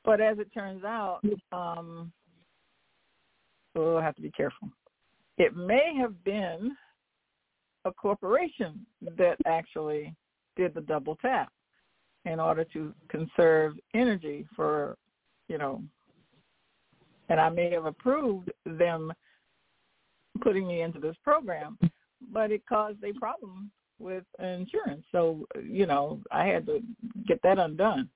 But 0.05 0.21
as 0.21 0.39
it 0.39 0.53
turns 0.53 0.83
out, 0.83 1.21
um, 1.51 2.11
we'll 3.75 4.01
have 4.01 4.15
to 4.15 4.21
be 4.21 4.31
careful. 4.31 4.69
It 5.37 5.55
may 5.55 5.95
have 5.99 6.23
been 6.23 6.75
a 7.85 7.91
corporation 7.91 8.85
that 9.17 9.37
actually 9.45 10.15
did 10.55 10.73
the 10.73 10.81
double 10.81 11.15
tap 11.17 11.51
in 12.25 12.39
order 12.39 12.65
to 12.73 12.93
conserve 13.07 13.73
energy 13.93 14.45
for, 14.55 14.97
you 15.47 15.57
know, 15.57 15.81
and 17.29 17.39
I 17.39 17.49
may 17.49 17.71
have 17.71 17.85
approved 17.85 18.51
them 18.65 19.13
putting 20.41 20.67
me 20.67 20.81
into 20.81 20.99
this 20.99 21.15
program, 21.23 21.77
but 22.31 22.51
it 22.51 22.65
caused 22.67 23.03
a 23.03 23.13
problem 23.13 23.71
with 23.99 24.23
insurance. 24.39 25.03
So, 25.11 25.45
you 25.63 25.85
know, 25.85 26.21
I 26.31 26.45
had 26.45 26.65
to 26.67 26.81
get 27.27 27.39
that 27.43 27.59
undone. 27.59 28.09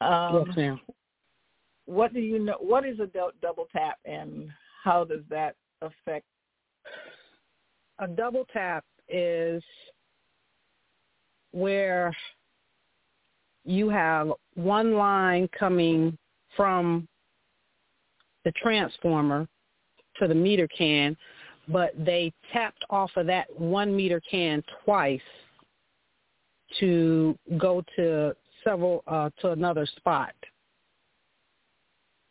Um, 0.00 0.44
yes, 0.46 0.56
ma'am. 0.56 0.80
What 1.86 2.12
do 2.12 2.20
you 2.20 2.38
know? 2.38 2.56
What 2.58 2.84
is 2.84 2.98
a 2.98 3.08
double 3.40 3.68
tap, 3.72 3.98
and 4.04 4.50
how 4.82 5.04
does 5.04 5.22
that 5.30 5.54
affect? 5.80 6.26
A 8.00 8.08
double 8.08 8.44
tap 8.52 8.84
is 9.08 9.62
where 11.56 12.14
you 13.64 13.88
have 13.88 14.30
one 14.54 14.94
line 14.94 15.48
coming 15.58 16.16
from 16.54 17.08
the 18.44 18.52
transformer 18.52 19.48
to 20.18 20.28
the 20.28 20.34
meter 20.34 20.68
can, 20.68 21.16
but 21.68 21.92
they 21.98 22.32
tapped 22.52 22.84
off 22.90 23.10
of 23.16 23.26
that 23.26 23.46
one 23.58 23.96
meter 23.96 24.20
can 24.30 24.62
twice 24.84 25.20
to 26.78 27.36
go 27.56 27.82
to 27.96 28.36
several 28.62 29.02
uh, 29.06 29.30
to 29.40 29.50
another 29.50 29.86
spot 29.96 30.34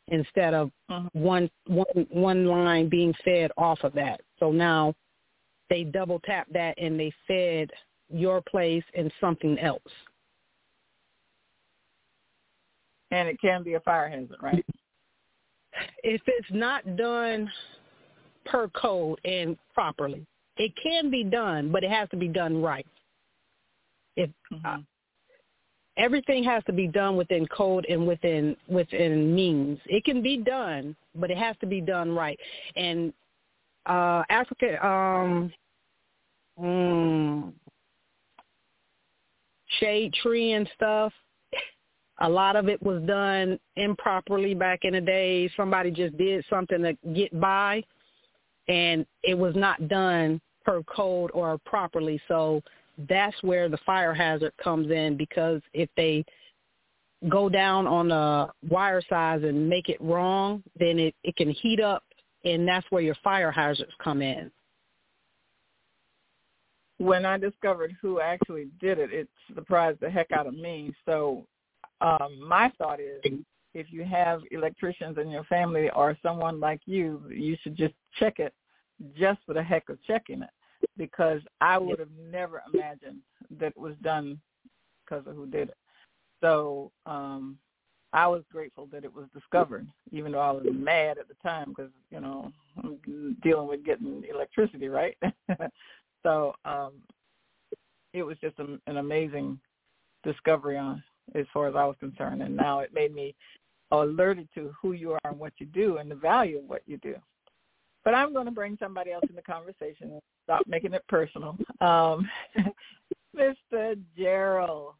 instead 0.09 0.53
of 0.53 0.71
uh-huh. 0.89 1.09
one 1.13 1.49
one 1.65 2.07
one 2.09 2.45
line 2.45 2.89
being 2.89 3.13
fed 3.23 3.51
off 3.57 3.79
of 3.83 3.93
that. 3.93 4.21
So 4.39 4.51
now 4.51 4.93
they 5.69 5.83
double 5.83 6.19
tapped 6.19 6.53
that 6.53 6.77
and 6.77 6.99
they 6.99 7.11
fed 7.27 7.71
your 8.09 8.41
place 8.41 8.83
and 8.95 9.11
something 9.19 9.57
else. 9.59 9.81
And 13.11 13.27
it 13.27 13.39
can 13.39 13.63
be 13.63 13.75
a 13.75 13.79
fire 13.79 14.09
hazard, 14.09 14.37
right? 14.41 14.65
If 16.03 16.21
it's 16.25 16.47
not 16.51 16.95
done 16.95 17.51
per 18.45 18.69
code 18.69 19.19
and 19.25 19.57
properly, 19.73 20.25
it 20.57 20.71
can 20.81 21.09
be 21.09 21.23
done, 21.23 21.71
but 21.71 21.83
it 21.83 21.91
has 21.91 22.09
to 22.09 22.17
be 22.17 22.27
done 22.27 22.61
right. 22.61 22.87
If 24.15 24.29
mm-hmm. 24.51 24.65
uh, 24.65 24.77
everything 25.97 26.43
has 26.43 26.63
to 26.65 26.73
be 26.73 26.87
done 26.87 27.15
within 27.15 27.47
code 27.47 27.85
and 27.89 28.05
within 28.07 28.55
within 28.67 29.33
means. 29.33 29.79
It 29.85 30.03
can 30.03 30.21
be 30.21 30.37
done, 30.37 30.95
but 31.15 31.31
it 31.31 31.37
has 31.37 31.55
to 31.61 31.67
be 31.67 31.81
done 31.81 32.11
right. 32.11 32.39
And 32.75 33.13
uh 33.85 34.23
Africa 34.29 34.85
um 34.85 35.51
mm, 36.59 37.53
shade 39.79 40.13
tree 40.13 40.53
and 40.53 40.69
stuff 40.75 41.11
a 42.21 42.29
lot 42.29 42.55
of 42.55 42.69
it 42.69 42.81
was 42.81 43.01
done 43.03 43.59
improperly 43.75 44.53
back 44.53 44.79
in 44.83 44.93
the 44.93 45.01
day. 45.01 45.49
Somebody 45.57 45.91
just 45.91 46.17
did 46.17 46.45
something 46.49 46.81
to 46.81 46.93
get 47.13 47.37
by 47.39 47.83
and 48.67 49.05
it 49.23 49.37
was 49.37 49.55
not 49.55 49.87
done 49.87 50.39
per 50.63 50.81
code 50.83 51.31
or 51.33 51.57
properly. 51.65 52.19
So 52.27 52.61
that's 53.09 53.35
where 53.43 53.67
the 53.67 53.77
fire 53.85 54.13
hazard 54.13 54.53
comes 54.63 54.89
in 54.91 55.17
because 55.17 55.61
if 55.73 55.89
they 55.97 56.23
go 57.27 57.49
down 57.49 57.85
on 57.85 58.07
the 58.07 58.47
wire 58.69 59.01
size 59.09 59.43
and 59.43 59.69
make 59.69 59.89
it 59.89 60.01
wrong, 60.01 60.63
then 60.79 60.99
it, 60.99 61.15
it 61.23 61.35
can 61.35 61.49
heat 61.49 61.81
up 61.81 62.03
and 62.45 62.67
that's 62.67 62.85
where 62.91 63.01
your 63.01 63.15
fire 63.23 63.51
hazards 63.51 63.91
come 64.01 64.21
in. 64.21 64.49
When 66.97 67.25
I 67.25 67.37
discovered 67.37 67.95
who 68.01 68.19
actually 68.21 68.69
did 68.79 68.99
it, 68.99 69.11
it 69.11 69.27
surprised 69.53 69.99
the 69.99 70.09
heck 70.09 70.31
out 70.31 70.47
of 70.47 70.53
me. 70.53 70.93
So 71.05 71.45
um, 72.01 72.39
my 72.47 72.71
thought 72.77 72.99
is 72.99 73.21
if 73.73 73.87
you 73.91 74.05
have 74.05 74.41
electricians 74.51 75.17
in 75.17 75.29
your 75.29 75.43
family 75.45 75.89
or 75.89 76.17
someone 76.23 76.59
like 76.59 76.81
you, 76.85 77.21
you 77.29 77.57
should 77.61 77.75
just 77.75 77.93
check 78.17 78.39
it 78.39 78.53
just 79.17 79.39
for 79.45 79.53
the 79.53 79.63
heck 79.63 79.89
of 79.89 80.01
checking 80.03 80.41
it 80.41 80.49
because 80.97 81.41
I 81.59 81.77
would 81.77 81.99
have 81.99 82.09
never 82.31 82.61
imagined 82.73 83.19
that 83.59 83.67
it 83.67 83.77
was 83.77 83.95
done 84.01 84.39
because 85.03 85.27
of 85.27 85.35
who 85.35 85.45
did 85.45 85.69
it. 85.69 85.77
So 86.41 86.91
um 87.05 87.57
I 88.13 88.27
was 88.27 88.43
grateful 88.49 88.87
that 88.93 89.03
it 89.03 89.13
was 89.13 89.25
discovered, 89.33 89.85
even 90.11 90.31
though 90.31 90.39
I 90.39 90.51
was 90.51 90.65
mad 90.71 91.17
at 91.17 91.27
the 91.27 91.35
time 91.43 91.73
because 91.75 91.91
you 92.11 92.21
know 92.21 92.51
I'm 92.81 93.35
dealing 93.43 93.67
with 93.67 93.83
getting 93.83 94.23
electricity, 94.29 94.87
right? 94.87 95.17
so 96.25 96.55
um 96.65 96.93
it 98.13 98.23
was 98.23 98.37
just 98.41 98.57
a, 98.59 98.79
an 98.87 98.97
amazing 98.97 99.59
discovery 100.23 100.77
on 100.77 101.03
as 101.35 101.45
far 101.53 101.67
as 101.67 101.75
I 101.75 101.85
was 101.85 101.95
concerned, 101.99 102.41
and 102.41 102.55
now 102.55 102.79
it 102.79 102.93
made 102.93 103.13
me 103.13 103.35
alerted 103.91 104.47
to 104.55 104.73
who 104.81 104.93
you 104.93 105.13
are 105.13 105.19
and 105.25 105.39
what 105.39 105.53
you 105.57 105.65
do 105.67 105.97
and 105.97 106.09
the 106.09 106.15
value 106.15 106.59
of 106.59 106.65
what 106.65 106.81
you 106.85 106.97
do. 106.97 107.15
But 108.03 108.13
I'm 108.13 108.33
going 108.33 108.45
to 108.45 108.51
bring 108.51 108.77
somebody 108.79 109.11
else 109.11 109.25
in 109.29 109.35
the 109.35 109.41
conversation 109.41 110.11
and 110.11 110.21
stop 110.43 110.61
making 110.67 110.93
it 110.93 111.03
personal. 111.07 111.57
Um, 111.81 112.29
Mr. 113.35 113.99
Gerald, 114.17 114.93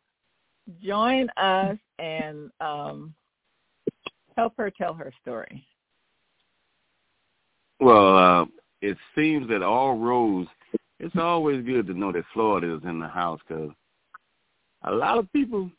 join 0.84 1.30
us 1.38 1.78
and 2.00 2.50
um, 2.60 3.14
help 4.36 4.54
her 4.58 4.72
tell 4.72 4.94
her 4.94 5.14
story. 5.22 5.66
Well, 7.80 8.18
uh, 8.18 8.46
it 8.82 8.98
seems 9.16 9.48
that 9.50 9.62
all 9.62 9.98
roads, 9.98 10.50
it's 11.06 11.16
always 11.18 11.64
good 11.64 11.86
to 11.86 11.94
know 11.94 12.12
that 12.12 12.24
Florida 12.34 12.76
is 12.76 12.82
in 12.84 13.00
the 13.00 13.08
house 13.08 13.40
because 13.48 13.70
a 14.86 14.92
lot 14.92 15.20
of 15.20 15.32
people 15.32 15.70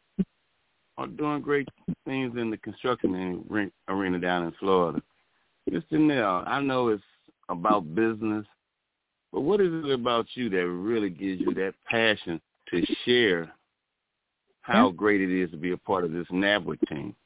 are 0.96 1.08
doing 1.08 1.42
great 1.42 1.68
things 2.04 2.36
in 2.38 2.48
the 2.48 2.56
construction 2.58 3.72
arena 3.88 4.20
down 4.20 4.44
in 4.44 4.52
Florida. 4.60 5.02
Mr. 5.68 5.98
Nell, 5.98 6.44
I 6.46 6.60
know 6.60 6.88
it's 6.88 7.02
about 7.48 7.92
business, 7.92 8.46
but 9.32 9.40
what 9.40 9.60
is 9.60 9.72
it 9.84 9.90
about 9.90 10.26
you 10.34 10.48
that 10.48 10.68
really 10.68 11.10
gives 11.10 11.40
you 11.40 11.52
that 11.54 11.74
passion 11.90 12.40
to 12.70 12.86
share 13.04 13.52
how 14.60 14.90
hmm? 14.90 14.96
great 14.96 15.20
it 15.20 15.42
is 15.42 15.50
to 15.50 15.56
be 15.56 15.72
a 15.72 15.76
part 15.76 16.04
of 16.04 16.12
this 16.12 16.26
NABWIC 16.30 16.88
team? 16.88 17.16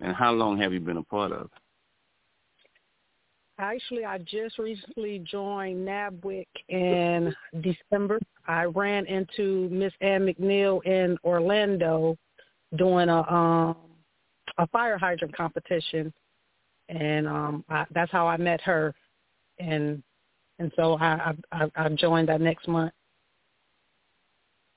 And 0.00 0.16
how 0.16 0.32
long 0.32 0.58
have 0.58 0.72
you 0.72 0.80
been 0.80 0.96
a 0.96 1.02
part 1.02 1.32
of 1.32 1.42
it? 1.42 1.50
Actually, 3.58 4.04
I 4.04 4.18
just 4.18 4.58
recently 4.58 5.18
joined 5.20 5.86
NABWIC 5.86 6.46
in 6.68 7.34
December. 7.62 8.18
I 8.46 8.64
ran 8.64 9.06
into 9.06 9.68
Miss 9.70 9.94
Ann 10.02 10.26
McNeil 10.26 10.84
in 10.84 11.16
Orlando 11.24 12.18
doing 12.76 13.08
a 13.08 13.22
um 13.32 13.76
a 14.58 14.66
fire 14.68 14.98
hydrant 14.98 15.34
competition, 15.34 16.12
and 16.90 17.26
um 17.26 17.64
I, 17.68 17.86
that's 17.94 18.12
how 18.12 18.26
I 18.26 18.36
met 18.36 18.60
her 18.62 18.94
and 19.58 20.02
and 20.58 20.70
so 20.76 20.98
I 20.98 21.32
I 21.50 21.70
I 21.74 21.88
joined 21.90 22.28
that 22.28 22.40
next 22.42 22.68
month. 22.68 22.92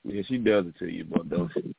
Yeah, 0.04 0.22
she 0.26 0.38
does 0.38 0.66
it 0.66 0.78
to 0.78 0.86
you, 0.86 1.04
but 1.04 1.28
don't 1.28 1.50
she? 1.52 1.74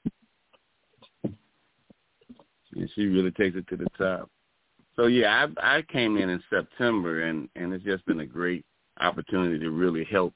She 2.95 3.05
really 3.07 3.31
takes 3.31 3.57
it 3.57 3.67
to 3.67 3.77
the 3.77 3.87
top. 3.97 4.29
So 5.01 5.07
yeah, 5.07 5.47
I 5.63 5.77
I 5.77 5.81
came 5.81 6.15
in 6.17 6.29
in 6.29 6.43
September, 6.47 7.23
and 7.23 7.49
and 7.55 7.73
it's 7.73 7.83
just 7.83 8.05
been 8.05 8.19
a 8.19 8.25
great 8.25 8.63
opportunity 8.99 9.57
to 9.57 9.71
really 9.71 10.03
help 10.03 10.31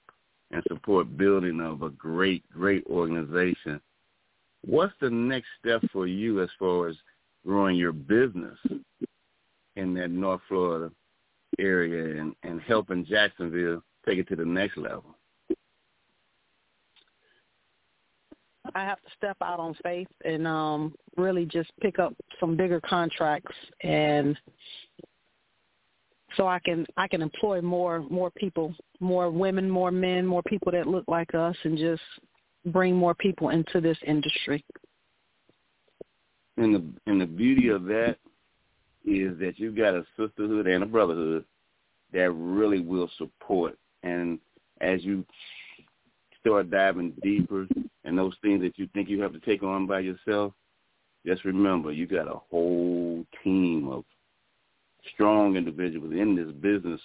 and 0.49 0.63
support 0.67 1.15
building 1.17 1.61
of 1.61 1.83
a 1.83 1.91
great 1.91 2.43
great 2.49 2.83
organization. 2.87 3.79
What's 4.65 4.95
the 4.99 5.11
next 5.11 5.49
step 5.59 5.83
for 5.93 6.07
you 6.07 6.41
as 6.41 6.49
far 6.57 6.87
as 6.87 6.95
growing 7.45 7.75
your 7.75 7.91
business 7.91 8.57
in 9.75 9.93
that 9.93 10.09
North 10.09 10.41
Florida 10.47 10.91
area 11.59 12.19
and, 12.19 12.35
and 12.41 12.59
helping 12.59 13.05
Jacksonville 13.05 13.83
take 14.03 14.17
it 14.17 14.27
to 14.29 14.35
the 14.35 14.45
next 14.45 14.77
level? 14.77 15.15
I 18.75 18.83
have 18.83 19.01
to 19.01 19.09
step 19.17 19.37
out 19.41 19.59
on 19.59 19.73
faith 19.81 20.09
and 20.23 20.45
um 20.45 20.93
really 21.17 21.45
just 21.45 21.71
pick 21.81 21.97
up 21.97 22.13
some 22.39 22.55
bigger 22.57 22.81
contracts 22.81 23.55
and 23.81 24.37
so 26.35 26.47
I 26.47 26.59
can 26.59 26.85
I 26.97 27.07
can 27.07 27.21
employ 27.21 27.61
more 27.61 28.01
more 28.09 28.29
people, 28.31 28.75
more 28.99 29.29
women, 29.31 29.69
more 29.69 29.91
men, 29.91 30.25
more 30.25 30.43
people 30.43 30.71
that 30.73 30.87
look 30.87 31.05
like 31.07 31.33
us 31.33 31.55
and 31.63 31.77
just 31.77 32.01
bring 32.65 32.95
more 32.95 33.13
people 33.15 33.49
into 33.49 33.79
this 33.79 33.97
industry. 34.05 34.63
And 36.57 36.75
the 36.75 36.83
and 37.07 37.21
the 37.21 37.25
beauty 37.25 37.69
of 37.69 37.85
that 37.85 38.17
is 39.05 39.37
that 39.39 39.53
you've 39.57 39.77
got 39.77 39.93
a 39.93 40.05
sisterhood 40.17 40.67
and 40.67 40.83
a 40.83 40.87
brotherhood 40.87 41.45
that 42.11 42.31
really 42.31 42.81
will 42.81 43.09
support. 43.17 43.77
And 44.03 44.39
as 44.81 45.03
you 45.03 45.25
start 46.45 46.69
diving 46.69 47.13
deeper 47.23 47.67
and 48.03 48.17
those 48.17 48.35
things 48.41 48.61
that 48.61 48.77
you 48.77 48.87
think 48.93 49.09
you 49.09 49.21
have 49.21 49.33
to 49.33 49.39
take 49.39 49.63
on 49.63 49.87
by 49.87 49.99
yourself, 49.99 50.53
just 51.25 51.43
remember 51.43 51.91
you 51.91 52.05
got 52.05 52.27
a 52.27 52.39
whole 52.51 53.25
team 53.43 53.89
of 53.89 54.03
strong 55.13 55.55
individuals 55.55 56.13
in 56.13 56.35
this 56.35 56.51
business 56.61 57.01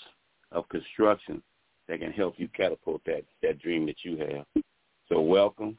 of 0.53 0.69
construction 0.69 1.43
that 1.89 2.01
can 2.01 2.13
help 2.13 2.35
you 2.37 2.49
catapult 2.49 3.01
that, 3.07 3.25
that 3.43 3.59
dream 3.61 3.87
that 3.87 3.97
you 4.03 4.19
have. 4.19 4.63
So 5.09 5.21
welcome, 5.21 5.79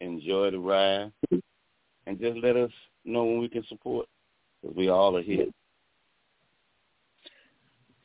enjoy 0.00 0.50
the 0.50 0.58
ride, 0.58 1.12
and 2.06 2.20
just 2.20 2.38
let 2.38 2.56
us 2.56 2.70
know 3.04 3.24
when 3.24 3.38
we 3.38 3.48
can 3.48 3.64
support 3.68 4.06
because 4.60 4.76
we 4.76 4.88
all 4.88 5.16
are 5.16 5.22
here. 5.22 5.46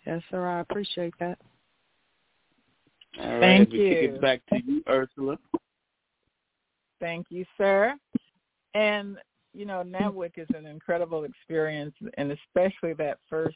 Yes, 0.05 0.21
sir. 0.29 0.47
I 0.47 0.61
appreciate 0.61 1.13
that. 1.19 1.37
All 3.19 3.27
right, 3.27 3.39
Thank 3.39 3.71
we 3.71 3.79
you. 3.79 3.89
Kick 3.89 4.03
it 4.11 4.21
back 4.21 4.41
to 4.49 4.59
you, 4.65 4.83
Ursula. 4.87 5.37
Thank 6.99 7.27
you, 7.29 7.45
sir. 7.57 7.95
And 8.73 9.17
you 9.53 9.65
know, 9.65 9.83
NABWIC 9.83 10.37
is 10.37 10.47
an 10.55 10.67
incredible 10.67 11.23
experience, 11.23 11.95
and 12.17 12.31
especially 12.31 12.93
that 12.93 13.17
first 13.27 13.55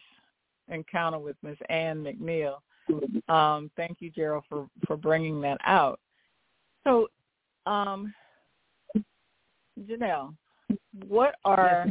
encounter 0.67 1.19
with 1.19 1.35
Miss 1.43 1.57
Ann 1.69 2.03
McNeil. 2.03 2.55
Um, 3.29 3.69
thank 3.77 3.97
you, 3.99 4.09
Gerald, 4.09 4.43
for 4.49 4.67
for 4.87 4.97
bringing 4.97 5.41
that 5.41 5.59
out. 5.63 5.99
So, 6.83 7.07
um, 7.67 8.13
Janelle, 9.79 10.33
what 11.07 11.35
are 11.45 11.87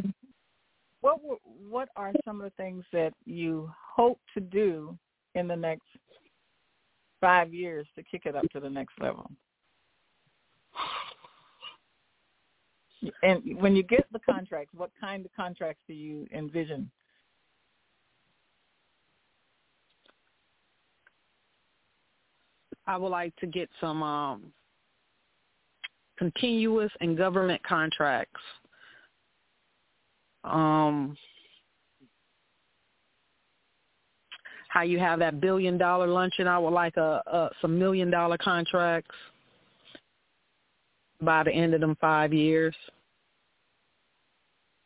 what 1.00 1.20
what 1.68 1.88
are 1.96 2.12
some 2.24 2.40
of 2.40 2.44
the 2.44 2.62
things 2.62 2.84
that 2.92 3.12
you 3.24 3.70
hope 3.94 4.18
to 4.34 4.40
do 4.40 4.98
in 5.34 5.46
the 5.46 5.56
next 5.56 5.86
five 7.20 7.52
years 7.52 7.86
to 7.96 8.02
kick 8.02 8.22
it 8.24 8.36
up 8.36 8.48
to 8.52 8.60
the 8.60 8.70
next 8.70 8.94
level? 9.00 9.30
And 13.22 13.42
when 13.60 13.74
you 13.74 13.82
get 13.82 14.06
the 14.12 14.18
contracts, 14.18 14.74
what 14.74 14.90
kind 15.00 15.24
of 15.24 15.32
contracts 15.34 15.80
do 15.86 15.94
you 15.94 16.26
envision? 16.34 16.90
I 22.86 22.96
would 22.96 23.08
like 23.08 23.34
to 23.36 23.46
get 23.46 23.68
some 23.80 24.02
um, 24.02 24.52
continuous 26.18 26.90
and 27.00 27.16
government 27.16 27.62
contracts. 27.62 28.40
Um, 30.44 31.16
how 34.70 34.82
you 34.82 35.00
have 35.00 35.18
that 35.18 35.40
billion 35.40 35.76
dollar 35.76 36.06
luncheon, 36.06 36.46
I 36.46 36.56
would 36.56 36.70
like 36.72 36.96
a, 36.96 37.20
a 37.26 37.50
some 37.60 37.76
million 37.76 38.08
dollar 38.08 38.38
contracts 38.38 39.16
by 41.20 41.42
the 41.42 41.50
end 41.50 41.74
of 41.74 41.80
them 41.80 41.96
five 42.00 42.32
years. 42.32 42.74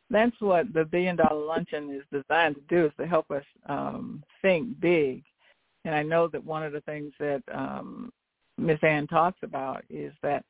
That's 0.09 0.35
what 0.40 0.73
the 0.73 0.87
billion 0.87 1.16
dollar 1.16 1.44
luncheon 1.44 1.90
is 1.90 2.03
designed 2.11 2.55
to 2.55 2.62
do 2.70 2.87
is 2.87 2.92
to 2.99 3.07
help 3.07 3.31
us 3.31 3.44
um, 3.66 4.25
think 4.40 4.81
big. 4.81 5.23
And 5.85 5.94
I 5.94 6.03
know 6.03 6.29
that 6.29 6.42
one 6.42 6.62
of 6.62 6.73
the 6.73 6.81
things 6.81 7.12
that 7.20 7.42
um, 7.53 8.11
Miss 8.57 8.79
Ann 8.83 9.07
talks 9.07 9.38
about 9.42 9.85
is 9.90 10.14
that 10.23 10.47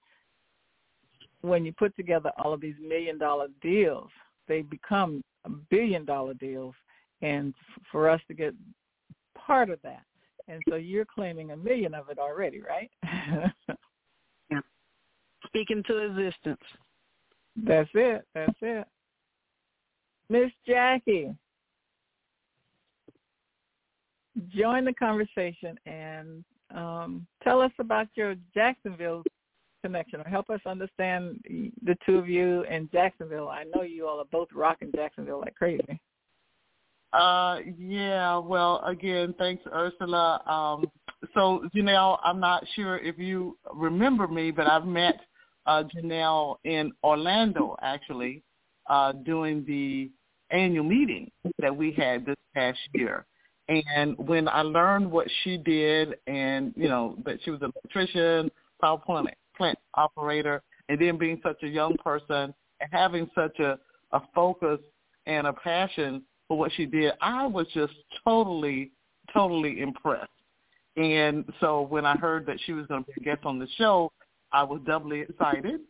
when 1.41 1.65
you 1.65 1.73
put 1.73 1.95
together 1.97 2.31
all 2.39 2.53
of 2.53 2.61
these 2.61 2.77
million 2.81 3.19
dollar 3.19 3.49
deals, 3.61 4.11
they 4.47 4.63
become 4.63 5.23
billion 5.71 6.05
dollar 6.05 6.35
deals. 6.35 6.75
And 7.21 7.53
for 7.91 8.09
us 8.09 8.21
to 8.29 8.35
get 8.35 8.55
part 9.47 9.71
of 9.71 9.81
that. 9.83 10.03
And 10.49 10.63
so 10.69 10.77
you're 10.77 11.07
claiming 11.07 11.53
a 11.53 11.57
million 11.57 11.95
of 11.95 12.11
it 12.11 12.19
already, 12.19 12.61
right? 12.61 12.91
yeah. 14.51 14.61
Speaking 15.47 15.83
to 15.87 15.99
existence. 15.99 16.61
That's 17.57 17.89
it. 17.95 18.27
That's 18.35 18.57
it. 18.61 18.87
Miss 20.29 20.51
Jackie, 20.67 21.35
join 24.55 24.85
the 24.85 24.95
conversation 24.95 25.79
and 25.87 26.45
um, 26.75 27.27
tell 27.43 27.61
us 27.61 27.73
about 27.79 28.09
your 28.15 28.35
Jacksonville 28.55 29.23
connection 29.83 30.21
or 30.21 30.29
help 30.29 30.49
us 30.51 30.61
understand 30.67 31.39
the 31.85 31.97
two 32.07 32.17
of 32.17 32.29
you 32.29 32.65
in 32.65 32.89
Jacksonville. 32.91 33.49
I 33.49 33.65
know 33.75 33.83
you 33.83 34.09
all 34.09 34.19
are 34.19 34.25
both 34.33 34.49
rocking 34.55 34.91
Jacksonville 34.95 35.41
like 35.41 35.55
crazy. 35.55 36.01
Uh, 37.15 37.61
yeah. 37.79 38.37
Well, 38.39 38.83
again, 38.85 39.35
thanks, 39.39 39.63
Ursula. 39.73 40.43
Um, 40.47 40.91
so 41.33 41.63
Janelle, 41.75 42.19
I'm 42.25 42.41
not 42.41 42.65
sure 42.75 42.99
if 42.99 43.19
you 43.19 43.57
remember 43.73 44.27
me, 44.27 44.51
but 44.51 44.67
I've 44.67 44.85
met 44.85 45.21
uh, 45.67 45.85
Janelle 45.85 46.57
in 46.65 46.93
Orlando 47.05 47.77
actually 47.81 48.43
uh, 48.89 49.13
doing 49.13 49.65
the 49.67 50.11
annual 50.51 50.85
meeting 50.85 51.31
that 51.61 51.75
we 51.75 51.93
had 51.93 52.27
this 52.27 52.37
past 52.55 52.79
year. 52.93 53.25
And 53.69 54.19
when 54.19 54.49
I 54.49 54.61
learned 54.61 55.11
what 55.11 55.27
she 55.43 55.57
did, 55.57 56.17
and 56.27 56.75
you 56.77 56.89
know 56.89 57.17
that 57.25 57.39
she 57.45 57.51
was 57.51 57.63
an 57.63 57.73
electrician, 57.77 58.51
power 58.81 58.99
plant 58.99 59.29
plant 59.57 59.79
operator, 59.95 60.63
and 60.89 61.01
then 61.01 61.17
being 61.17 61.41
such 61.43 61.63
a 61.63 61.69
young 61.69 61.97
person 61.97 62.53
and 62.81 62.91
having 62.91 63.31
such 63.35 63.59
a 63.61 63.79
a 64.13 64.21
focus 64.35 64.81
and 65.27 65.47
a 65.47 65.53
passion 65.53 66.23
for 66.49 66.59
what 66.59 66.73
she 66.73 66.87
did, 66.87 67.13
I 67.21 67.47
was 67.47 67.67
just 67.75 67.95
totally, 68.25 68.93
totally 69.33 69.81
impressed. 69.81 70.31
And 70.97 71.45
so 71.61 71.83
when 71.83 72.07
I 72.07 72.17
heard 72.17 72.47
that 72.47 72.59
she 72.65 72.73
was 72.73 72.87
going 72.87 73.05
to 73.05 73.07
be 73.07 73.21
a 73.21 73.25
guest 73.25 73.45
on 73.45 73.59
the 73.59 73.67
show, 73.77 74.13
I 74.53 74.63
was 74.63 74.81
doubly 74.87 75.21
excited 75.21 75.81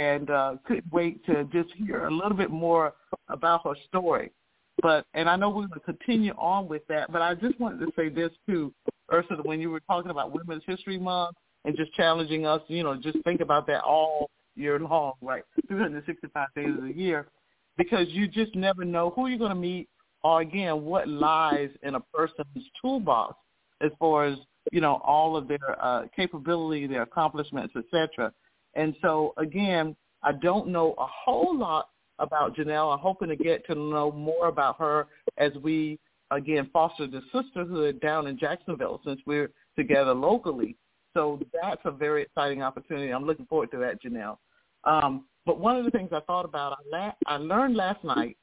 and 0.00 0.30
uh, 0.30 0.56
couldn't 0.64 0.92
wait 0.92 1.24
to 1.26 1.44
just 1.44 1.70
hear 1.74 2.06
a 2.06 2.10
little 2.10 2.36
bit 2.36 2.50
more 2.50 2.94
about 3.28 3.62
her 3.64 3.74
story. 3.88 4.32
But 4.80 5.06
and 5.14 5.28
I 5.28 5.36
know 5.36 5.48
we're 5.48 5.66
going 5.66 5.80
to 5.80 5.80
continue 5.80 6.32
on 6.32 6.66
with 6.66 6.82
that, 6.88 7.12
but 7.12 7.22
I 7.22 7.34
just 7.34 7.58
wanted 7.60 7.84
to 7.86 7.92
say 7.94 8.08
this 8.08 8.30
too, 8.48 8.72
Ursula, 9.12 9.42
when 9.44 9.60
you 9.60 9.70
were 9.70 9.80
talking 9.80 10.10
about 10.10 10.32
Women's 10.32 10.64
History 10.66 10.98
Month 10.98 11.36
and 11.64 11.76
just 11.76 11.92
challenging 11.94 12.46
us, 12.46 12.62
you 12.66 12.82
know, 12.82 12.96
just 12.96 13.18
think 13.22 13.40
about 13.40 13.66
that 13.68 13.82
all 13.82 14.30
year 14.56 14.80
long, 14.80 15.12
right? 15.20 15.44
365 15.68 16.48
days 16.56 16.70
of 16.76 16.84
the 16.84 16.94
year 16.94 17.28
because 17.78 18.06
you 18.08 18.28
just 18.28 18.54
never 18.54 18.84
know 18.84 19.10
who 19.10 19.28
you're 19.28 19.38
going 19.38 19.50
to 19.50 19.56
meet 19.56 19.88
or 20.22 20.40
again 20.40 20.82
what 20.82 21.08
lies 21.08 21.70
in 21.82 21.94
a 21.94 22.00
person's 22.00 22.64
toolbox 22.80 23.34
as 23.80 23.90
far 23.98 24.24
as 24.24 24.38
you 24.70 24.80
know 24.80 25.00
all 25.04 25.36
of 25.36 25.48
their 25.48 25.76
uh, 25.82 26.04
capability, 26.14 26.86
their 26.86 27.02
accomplishments, 27.02 27.74
etc. 27.76 28.32
And 28.74 28.94
so 29.02 29.34
again, 29.36 29.96
I 30.22 30.32
don't 30.32 30.68
know 30.68 30.94
a 30.98 31.06
whole 31.06 31.56
lot 31.56 31.88
about 32.18 32.56
Janelle. 32.56 32.92
I'm 32.92 33.00
hoping 33.00 33.28
to 33.28 33.36
get 33.36 33.66
to 33.66 33.74
know 33.74 34.12
more 34.12 34.48
about 34.48 34.78
her 34.78 35.06
as 35.38 35.52
we 35.62 35.98
again 36.30 36.70
foster 36.72 37.06
the 37.06 37.22
sisterhood 37.32 38.00
down 38.00 38.26
in 38.26 38.38
Jacksonville 38.38 39.00
since 39.04 39.20
we're 39.26 39.50
together 39.76 40.14
locally. 40.14 40.76
So 41.14 41.40
that's 41.52 41.80
a 41.84 41.90
very 41.90 42.22
exciting 42.22 42.62
opportunity. 42.62 43.10
I'm 43.10 43.26
looking 43.26 43.46
forward 43.46 43.70
to 43.72 43.78
that, 43.78 44.02
Janelle. 44.02 44.38
Um, 44.84 45.24
but 45.46 45.58
one 45.58 45.76
of 45.76 45.84
the 45.84 45.90
things 45.90 46.10
I 46.12 46.20
thought 46.20 46.44
about, 46.44 46.72
I, 46.72 46.96
la- 46.96 47.14
I 47.26 47.36
learned 47.36 47.76
last 47.76 48.02
night 48.04 48.36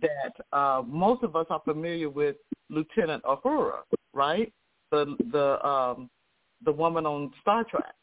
that 0.00 0.56
uh, 0.56 0.82
most 0.86 1.22
of 1.22 1.36
us 1.36 1.46
are 1.50 1.62
familiar 1.64 2.10
with 2.10 2.36
Lieutenant 2.68 3.22
Uhura, 3.24 3.80
right? 4.12 4.52
The 4.90 5.16
the 5.32 5.64
um, 5.66 6.10
the 6.64 6.72
woman 6.72 7.06
on 7.06 7.32
Star 7.40 7.64
Trek. 7.64 7.94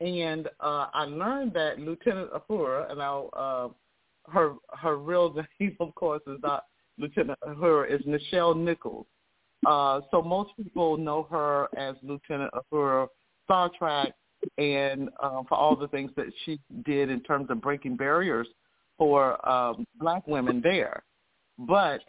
And 0.00 0.48
uh, 0.60 0.88
I 0.92 1.04
learned 1.04 1.54
that 1.54 1.78
Lieutenant 1.78 2.30
Uhura, 2.32 2.90
and 2.90 3.00
I'll, 3.00 3.30
uh, 3.32 4.30
her 4.30 4.54
her 4.78 4.96
real 4.96 5.34
name, 5.60 5.76
of 5.80 5.94
course, 5.94 6.22
is 6.26 6.38
not 6.42 6.64
Lieutenant 6.98 7.38
Uhura, 7.46 7.90
is 7.92 8.04
Nichelle 8.06 8.56
Nichols. 8.56 9.06
Uh, 9.66 10.00
so 10.10 10.22
most 10.22 10.50
people 10.56 10.96
know 10.96 11.26
her 11.30 11.68
as 11.76 11.96
Lieutenant 12.02 12.52
Uhura, 12.72 13.08
Star 13.44 13.70
Trek, 13.76 14.12
and 14.58 15.08
um, 15.22 15.44
for 15.48 15.54
all 15.54 15.76
the 15.76 15.88
things 15.88 16.10
that 16.16 16.26
she 16.44 16.60
did 16.84 17.10
in 17.10 17.20
terms 17.20 17.46
of 17.50 17.60
breaking 17.60 17.96
barriers 17.96 18.48
for 18.98 19.46
um, 19.48 19.86
black 19.98 20.26
women 20.26 20.60
there. 20.62 21.02
But 21.58 22.00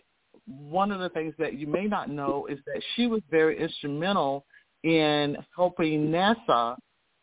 one 0.45 0.91
of 0.91 0.99
the 0.99 1.09
things 1.09 1.33
that 1.39 1.55
you 1.55 1.67
may 1.67 1.85
not 1.85 2.09
know 2.09 2.47
is 2.49 2.59
that 2.65 2.81
she 2.95 3.07
was 3.07 3.21
very 3.29 3.59
instrumental 3.59 4.45
in 4.83 5.37
helping 5.55 6.07
NASA 6.07 6.75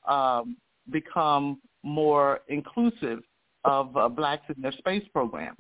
um, 0.06 0.56
become 0.90 1.60
more 1.82 2.40
inclusive 2.48 3.20
of 3.64 3.96
uh, 3.96 4.08
blacks 4.08 4.44
in 4.54 4.60
their 4.60 4.72
space 4.72 5.04
program. 5.12 5.54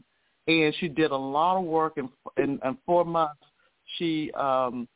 And 0.46 0.74
she 0.78 0.88
did 0.88 1.10
a 1.10 1.16
lot 1.16 1.58
of 1.58 1.64
work 1.64 1.94
in, 1.96 2.08
in, 2.36 2.58
in 2.62 2.76
four 2.84 3.04
months. 3.04 3.40
She 3.98 4.30
um, 4.32 4.86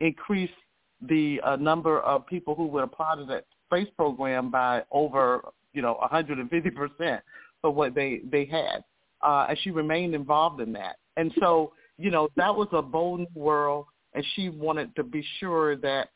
increased 0.00 0.52
the 1.00 1.40
uh, 1.44 1.56
number 1.56 2.00
of 2.00 2.26
people 2.26 2.54
who 2.54 2.66
would 2.66 2.82
apply 2.82 3.16
to 3.16 3.24
that 3.26 3.44
space 3.66 3.88
program 3.96 4.50
by 4.50 4.82
over, 4.90 5.42
you 5.72 5.82
know, 5.82 5.94
150 6.00 6.70
percent 6.70 7.22
for 7.60 7.70
what 7.70 7.94
they 7.94 8.20
they 8.30 8.44
had, 8.44 8.84
uh, 9.22 9.46
and 9.48 9.58
she 9.62 9.70
remained 9.70 10.14
involved 10.14 10.60
in 10.60 10.72
that. 10.72 10.96
And 11.16 11.32
so, 11.40 11.72
you 11.98 12.10
know, 12.10 12.28
that 12.36 12.54
was 12.54 12.68
a 12.72 12.82
bold 12.82 13.20
new 13.20 13.26
world, 13.34 13.86
and 14.14 14.24
she 14.34 14.48
wanted 14.48 14.94
to 14.96 15.02
be 15.02 15.24
sure 15.40 15.76
that 15.76 16.08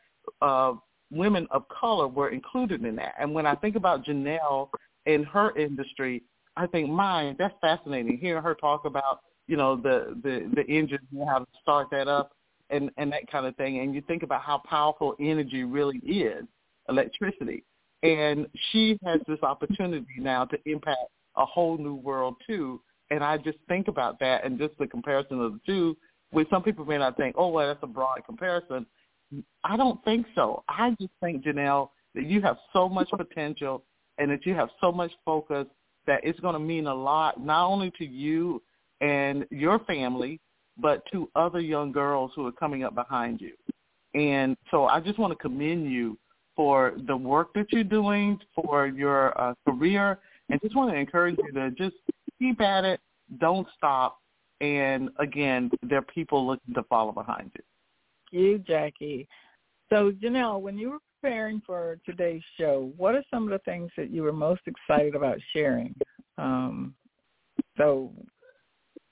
uh, 0.42 0.74
women 1.10 1.46
of 1.50 1.64
color 1.68 2.06
were 2.08 2.30
included 2.30 2.84
in 2.84 2.96
that. 2.96 3.14
And 3.18 3.34
when 3.34 3.46
I 3.46 3.54
think 3.54 3.76
about 3.76 4.04
Janelle 4.04 4.68
and 5.06 5.24
her 5.26 5.56
industry, 5.56 6.22
I 6.56 6.66
think, 6.66 6.90
mine, 6.90 7.36
that's 7.38 7.54
fascinating. 7.60 8.18
Hearing 8.18 8.42
her 8.42 8.54
talk 8.54 8.84
about, 8.84 9.20
you 9.46 9.56
know, 9.56 9.76
the 9.76 10.16
the 10.22 10.50
the 10.54 10.64
engine 10.66 10.98
and 11.12 11.28
how 11.28 11.40
to 11.40 11.46
start 11.62 11.88
that 11.90 12.08
up 12.08 12.32
and 12.70 12.90
and 12.96 13.12
that 13.12 13.30
kind 13.30 13.46
of 13.46 13.56
thing. 13.56 13.80
And 13.80 13.94
you 13.94 14.02
think 14.02 14.22
about 14.22 14.42
how 14.42 14.62
powerful 14.68 15.14
energy 15.20 15.64
really 15.64 15.98
is, 15.98 16.44
electricity. 16.90 17.64
And 18.02 18.46
she 18.70 18.98
has 19.04 19.20
this 19.26 19.42
opportunity 19.42 20.06
now 20.18 20.44
to 20.46 20.58
impact 20.66 20.98
a 21.36 21.44
whole 21.44 21.78
new 21.78 21.94
world 21.94 22.36
too. 22.46 22.80
And 23.10 23.24
I 23.24 23.38
just 23.38 23.58
think 23.68 23.88
about 23.88 24.18
that 24.20 24.44
and 24.44 24.58
just 24.58 24.76
the 24.78 24.86
comparison 24.86 25.40
of 25.40 25.52
the 25.52 25.60
two, 25.66 25.96
which 26.30 26.48
some 26.50 26.62
people 26.62 26.84
may 26.84 26.98
not 26.98 27.16
think, 27.16 27.34
oh, 27.38 27.48
well, 27.48 27.66
that's 27.66 27.82
a 27.82 27.86
broad 27.86 28.24
comparison. 28.24 28.86
I 29.64 29.76
don't 29.76 30.02
think 30.04 30.26
so. 30.34 30.64
I 30.68 30.96
just 31.00 31.12
think, 31.20 31.44
Janelle, 31.44 31.90
that 32.14 32.24
you 32.24 32.40
have 32.42 32.56
so 32.72 32.88
much 32.88 33.08
potential 33.10 33.84
and 34.18 34.30
that 34.30 34.44
you 34.46 34.54
have 34.54 34.68
so 34.80 34.92
much 34.92 35.12
focus 35.24 35.66
that 36.06 36.20
it's 36.24 36.40
going 36.40 36.54
to 36.54 36.60
mean 36.60 36.86
a 36.86 36.94
lot, 36.94 37.44
not 37.44 37.66
only 37.66 37.92
to 37.98 38.04
you 38.04 38.62
and 39.00 39.46
your 39.50 39.78
family, 39.80 40.40
but 40.78 41.02
to 41.12 41.28
other 41.36 41.60
young 41.60 41.92
girls 41.92 42.32
who 42.34 42.46
are 42.46 42.52
coming 42.52 42.84
up 42.84 42.94
behind 42.94 43.40
you. 43.40 43.52
And 44.14 44.56
so 44.70 44.86
I 44.86 45.00
just 45.00 45.18
want 45.18 45.32
to 45.32 45.36
commend 45.36 45.90
you 45.90 46.18
for 46.60 46.92
the 47.06 47.16
work 47.16 47.54
that 47.54 47.72
you're 47.72 47.82
doing, 47.82 48.38
for 48.54 48.86
your 48.86 49.40
uh, 49.40 49.54
career, 49.66 50.18
and 50.50 50.60
just 50.60 50.76
want 50.76 50.92
to 50.92 50.94
encourage 50.94 51.38
you 51.38 51.50
to 51.52 51.70
just 51.70 51.96
keep 52.38 52.60
at 52.60 52.84
it. 52.84 53.00
don't 53.38 53.66
stop. 53.74 54.18
And 54.60 55.08
again, 55.18 55.70
there 55.82 56.00
are 56.00 56.02
people 56.02 56.46
looking 56.46 56.74
to 56.74 56.82
follow 56.82 57.12
behind 57.12 57.50
it. 57.54 57.64
You, 58.30 58.58
Jackie. 58.58 59.26
So, 59.88 60.12
Janelle, 60.22 60.60
when 60.60 60.76
you 60.76 60.90
were 60.90 60.98
preparing 61.22 61.62
for 61.64 61.98
today's 62.04 62.42
show, 62.58 62.92
what 62.98 63.14
are 63.14 63.24
some 63.32 63.44
of 63.44 63.48
the 63.48 63.60
things 63.60 63.90
that 63.96 64.10
you 64.10 64.22
were 64.22 64.30
most 64.30 64.60
excited 64.66 65.14
about 65.14 65.38
sharing? 65.54 65.94
Um, 66.36 66.94
so, 67.78 68.12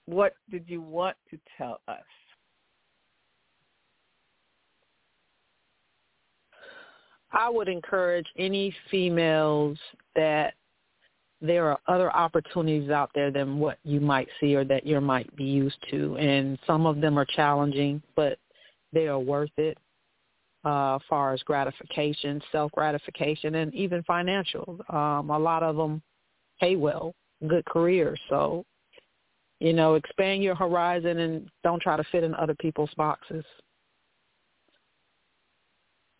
what 0.04 0.34
did 0.50 0.64
you 0.66 0.82
want 0.82 1.16
to 1.30 1.38
tell 1.56 1.80
us? 1.88 2.04
I 7.32 7.48
would 7.48 7.68
encourage 7.68 8.26
any 8.36 8.74
females 8.90 9.78
that 10.16 10.54
there 11.40 11.70
are 11.70 11.78
other 11.86 12.14
opportunities 12.14 12.90
out 12.90 13.10
there 13.14 13.30
than 13.30 13.58
what 13.58 13.78
you 13.84 14.00
might 14.00 14.28
see 14.40 14.56
or 14.56 14.64
that 14.64 14.84
you 14.84 15.00
might 15.00 15.34
be 15.36 15.44
used 15.44 15.78
to. 15.90 16.16
And 16.16 16.58
some 16.66 16.86
of 16.86 17.00
them 17.00 17.18
are 17.18 17.26
challenging, 17.36 18.02
but 18.16 18.38
they 18.92 19.06
are 19.06 19.20
worth 19.20 19.50
it 19.56 19.78
uh, 20.64 20.96
as 20.96 21.02
far 21.08 21.32
as 21.32 21.42
gratification, 21.42 22.42
self-gratification, 22.50 23.56
and 23.56 23.72
even 23.74 24.02
financial. 24.02 24.78
Um, 24.88 25.30
a 25.30 25.38
lot 25.38 25.62
of 25.62 25.76
them 25.76 26.02
pay 26.58 26.74
well, 26.74 27.14
good 27.46 27.64
careers. 27.66 28.18
So, 28.28 28.64
you 29.60 29.72
know, 29.72 29.94
expand 29.94 30.42
your 30.42 30.56
horizon 30.56 31.18
and 31.18 31.48
don't 31.62 31.80
try 31.80 31.96
to 31.96 32.04
fit 32.10 32.24
in 32.24 32.34
other 32.34 32.54
people's 32.54 32.90
boxes. 32.96 33.44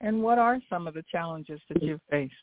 And 0.01 0.23
what 0.23 0.39
are 0.39 0.61
some 0.71 0.87
of 0.87 0.95
the 0.95 1.03
challenges 1.11 1.61
that 1.69 1.83
you've 1.83 2.01
faced? 2.11 2.35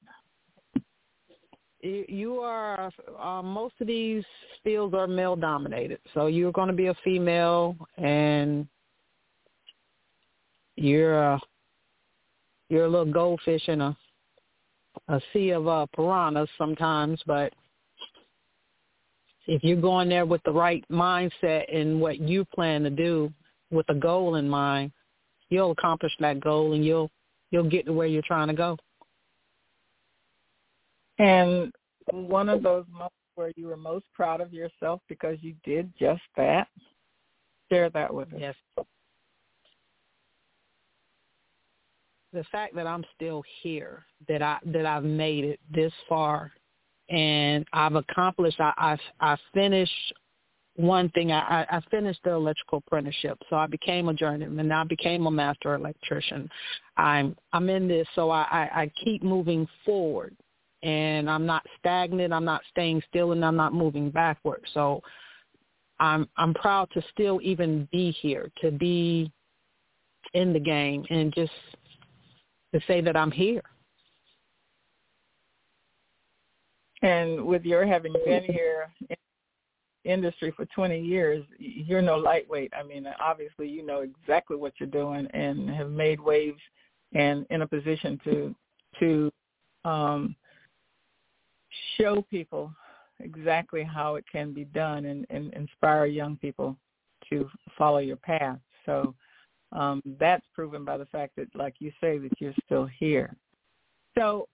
You 1.82 2.40
are 2.40 2.92
uh, 3.20 3.42
most 3.44 3.76
of 3.80 3.88
these 3.88 4.24
fields 4.64 4.96
are 4.96 5.08
male 5.08 5.36
dominated, 5.36 6.00
so 6.14 6.26
you're 6.26 6.52
going 6.52 6.68
to 6.68 6.74
be 6.74 6.88
a 6.88 6.96
female, 7.04 7.76
and 7.98 8.68
you're 10.76 11.22
a 11.22 11.40
you're 12.70 12.86
a 12.86 12.90
little 12.90 13.12
goldfish 13.14 13.68
in 13.68 13.82
a 13.82 13.96
a 15.10 15.22
sea 15.32 15.52
of 15.52 15.68
uh, 15.68 15.86
piranhas 15.96 16.50
sometimes. 16.58 17.22
But 17.28 17.54
if 19.48 19.64
you're 19.64 19.80
going 19.80 20.10
there 20.10 20.26
with 20.26 20.42
the 20.44 20.52
right 20.52 20.84
mindset 20.92 21.66
and 21.74 22.02
what 22.02 22.20
you 22.20 22.46
plan 22.46 22.84
to 22.84 22.90
do 22.90 23.32
with 23.72 23.88
a 23.90 23.96
goal 23.96 24.36
in 24.36 24.50
mind, 24.50 24.92
you'll 25.50 25.72
accomplish 25.72 26.14
that 26.20 26.40
goal 26.40 26.74
and 26.74 26.84
you'll 26.84 27.12
you'll 27.56 27.64
get 27.64 27.86
to 27.86 27.94
where 27.94 28.06
you're 28.06 28.22
trying 28.22 28.50
to 28.50 28.54
go. 28.54 28.78
And 31.20 31.72
one 32.12 32.50
of 32.50 32.62
those 32.62 32.84
moments 32.92 33.16
where 33.36 33.54
you 33.56 33.68
were 33.68 33.78
most 33.78 34.04
proud 34.14 34.42
of 34.42 34.52
yourself 34.52 35.00
because 35.08 35.38
you 35.40 35.56
did 35.64 35.90
just 35.98 36.22
that, 36.36 36.68
share 37.72 37.90
that 37.92 38.14
with 38.14 38.28
us. 38.34 38.40
Yes. 38.40 38.56
The 42.34 42.44
fact 42.52 42.76
that 42.76 42.86
I'm 42.86 43.06
still 43.16 43.42
here, 43.62 44.04
that 44.28 44.42
I 44.42 44.58
that 44.66 44.86
I've 44.86 45.06
made 45.06 45.46
it 45.46 45.62
this 45.74 45.94
far, 46.10 46.52
and 47.08 47.66
I've 47.72 47.96
accomplished. 47.96 48.60
I 48.60 48.74
I, 48.76 48.98
I 49.22 49.38
finished 49.54 50.14
one 50.76 51.10
thing. 51.10 51.32
I, 51.32 51.66
I 51.70 51.82
finished 51.90 52.20
the 52.24 52.32
electrical 52.32 52.80
apprenticeship, 52.86 53.38
so 53.50 53.56
I 53.56 53.68
became 53.68 54.10
a 54.10 54.14
journeyman. 54.14 54.72
I 54.72 54.84
became 54.84 55.26
a 55.26 55.32
master 55.32 55.74
electrician. 55.76 56.50
I'm 56.98 57.36
I'm 57.54 57.70
in 57.70 57.88
this, 57.88 58.08
so 58.16 58.30
I, 58.30 58.42
I, 58.52 58.82
I 58.82 58.92
keep 59.04 59.24
moving 59.24 59.68
forward, 59.86 60.36
and 60.84 61.30
I'm 61.30 61.46
not 61.46 61.66
stagnant. 61.80 62.34
I'm 62.34 62.46
not 62.46 62.62
staying 62.72 63.02
still, 63.10 63.32
and 63.32 63.44
I'm 63.44 63.56
not 63.56 63.74
moving 63.74 64.10
backward. 64.10 64.62
So 64.74 65.02
I'm 66.00 66.28
I'm 66.38 66.54
proud 66.54 66.90
to 66.94 67.02
still 67.14 67.40
even 67.42 67.88
be 67.92 68.12
here, 68.12 68.52
to 68.62 68.72
be 68.72 69.32
in 70.34 70.52
the 70.52 70.60
game, 70.60 71.06
and 71.10 71.34
just 71.34 71.54
to 72.74 72.82
say 72.86 73.00
that 73.00 73.16
I'm 73.16 73.32
here. 73.32 73.64
And 77.02 77.46
with 77.46 77.64
your 77.64 77.86
having 77.86 78.14
been 78.26 78.44
here 78.44 78.90
industry 80.06 80.54
for 80.56 80.66
20 80.66 81.00
years, 81.00 81.44
you're 81.58 82.02
no 82.02 82.18
lightweight. 82.18 82.72
I 82.78 82.84
mean, 82.84 83.08
obviously, 83.20 83.68
you 83.68 83.86
know 83.86 84.02
exactly 84.02 84.56
what 84.56 84.74
you're 84.80 84.90
doing 84.90 85.28
and 85.34 85.70
have 85.70 85.90
made 85.90 86.20
waves 86.20 86.62
and 87.14 87.46
in 87.50 87.62
a 87.62 87.68
position 87.68 88.20
to 88.24 88.56
to 89.00 89.32
um, 89.84 90.36
show 91.98 92.22
people 92.30 92.72
exactly 93.20 93.84
how 93.84 94.16
it 94.16 94.26
can 94.32 94.54
be 94.54 94.66
done 94.66 95.06
and, 95.06 95.26
and 95.30 95.54
inspire 95.54 96.06
young 96.06 96.38
people 96.38 96.78
to 97.30 97.50
follow 97.78 97.98
your 97.98 98.18
path. 98.18 98.60
So 98.86 99.14
um, 99.72 100.02
that's 100.20 100.46
proven 100.54 100.86
by 100.86 100.98
the 100.98 101.06
fact 101.08 101.36
that, 101.38 101.48
like 101.56 101.76
you 101.80 101.92
say, 102.02 102.18
that 102.18 102.32
you're 102.40 102.54
still 102.66 102.88
here. 103.00 103.36
So 104.18 104.48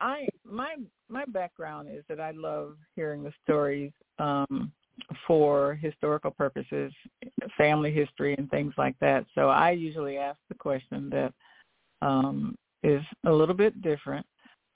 I 0.00 0.28
my 0.44 0.76
my 1.08 1.24
background 1.26 1.88
is 1.90 2.04
that 2.08 2.20
I 2.20 2.32
love 2.32 2.76
hearing 2.94 3.22
the 3.22 3.32
stories 3.44 3.92
um, 4.18 4.72
for 5.26 5.74
historical 5.74 6.30
purposes, 6.30 6.92
family 7.56 7.92
history 7.92 8.34
and 8.38 8.50
things 8.50 8.74
like 8.76 8.96
that. 9.00 9.24
So 9.34 9.48
I 9.48 9.70
usually 9.72 10.18
ask 10.18 10.38
the 10.48 10.54
question 10.54 11.10
that 11.10 11.32
um, 12.02 12.56
is 12.82 13.02
a 13.24 13.32
little 13.32 13.54
bit 13.54 13.80
different. 13.82 14.26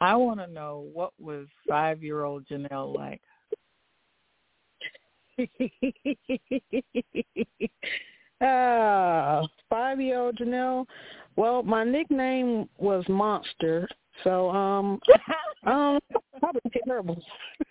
I 0.00 0.16
want 0.16 0.40
to 0.40 0.46
know 0.46 0.88
what 0.92 1.12
was 1.18 1.46
five-year-old 1.68 2.46
Janelle 2.48 2.94
like. 2.96 3.20
uh, 8.40 9.46
five-year-old 9.70 10.38
Janelle. 10.38 10.86
Well, 11.36 11.62
my 11.62 11.84
nickname 11.84 12.68
was 12.78 13.04
Monster, 13.08 13.88
so 14.24 14.50
um, 14.50 15.00
um, 15.66 16.00
probably 16.38 16.62
terrible. 16.86 17.22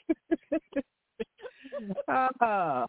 uh, 2.07 2.27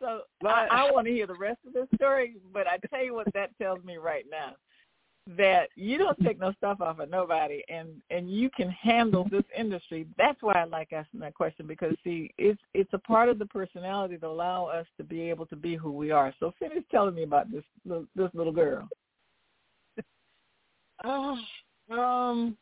so 0.00 0.20
I, 0.46 0.66
I 0.70 0.90
want 0.90 1.06
to 1.06 1.12
hear 1.12 1.26
the 1.26 1.34
rest 1.34 1.58
of 1.66 1.72
the 1.72 1.88
story, 1.96 2.36
but 2.52 2.66
I 2.66 2.78
tell 2.88 3.04
you 3.04 3.14
what 3.14 3.32
that 3.34 3.50
tells 3.58 3.82
me 3.84 3.96
right 3.96 4.24
now 4.30 4.54
that 5.26 5.70
you 5.74 5.96
don't 5.96 6.22
take 6.22 6.38
no 6.38 6.52
stuff 6.52 6.80
off 6.82 6.98
of 6.98 7.08
nobody 7.08 7.62
and 7.70 7.88
and 8.10 8.30
you 8.30 8.50
can 8.50 8.68
handle 8.70 9.26
this 9.30 9.44
industry. 9.56 10.06
That's 10.18 10.42
why 10.42 10.52
i 10.54 10.64
like 10.64 10.92
asking 10.92 11.20
that 11.20 11.34
question 11.34 11.66
because 11.66 11.94
see 12.04 12.30
it's 12.36 12.60
it's 12.74 12.92
a 12.92 12.98
part 12.98 13.30
of 13.30 13.38
the 13.38 13.46
personality 13.46 14.18
to 14.18 14.26
allow 14.26 14.66
us 14.66 14.86
to 14.98 15.04
be 15.04 15.22
able 15.22 15.46
to 15.46 15.56
be 15.56 15.76
who 15.76 15.92
we 15.92 16.10
are. 16.10 16.34
So 16.40 16.52
finish 16.58 16.84
telling 16.90 17.14
me 17.14 17.22
about 17.22 17.50
this 17.50 17.64
this 18.14 18.30
little 18.34 18.52
girl. 18.52 18.86
Oh 21.04 21.38
um 21.90 22.56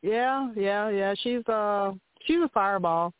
yeah 0.00 0.50
yeah 0.56 0.88
yeah. 0.88 1.14
She's 1.22 1.46
uh 1.48 1.92
she's 2.24 2.38
a 2.38 2.48
fireball 2.54 3.12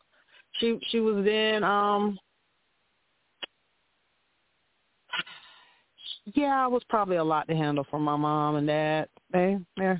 she 0.58 0.78
she 0.90 1.00
was 1.00 1.26
in 1.26 1.64
um 1.64 2.18
yeah, 6.34 6.66
it 6.66 6.70
was 6.70 6.82
probably 6.88 7.16
a 7.16 7.24
lot 7.24 7.48
to 7.48 7.56
handle 7.56 7.86
for 7.90 7.98
my 7.98 8.16
mom 8.16 8.56
and 8.56 8.66
dad. 8.66 9.08
They 9.32 9.58
they 9.76 9.96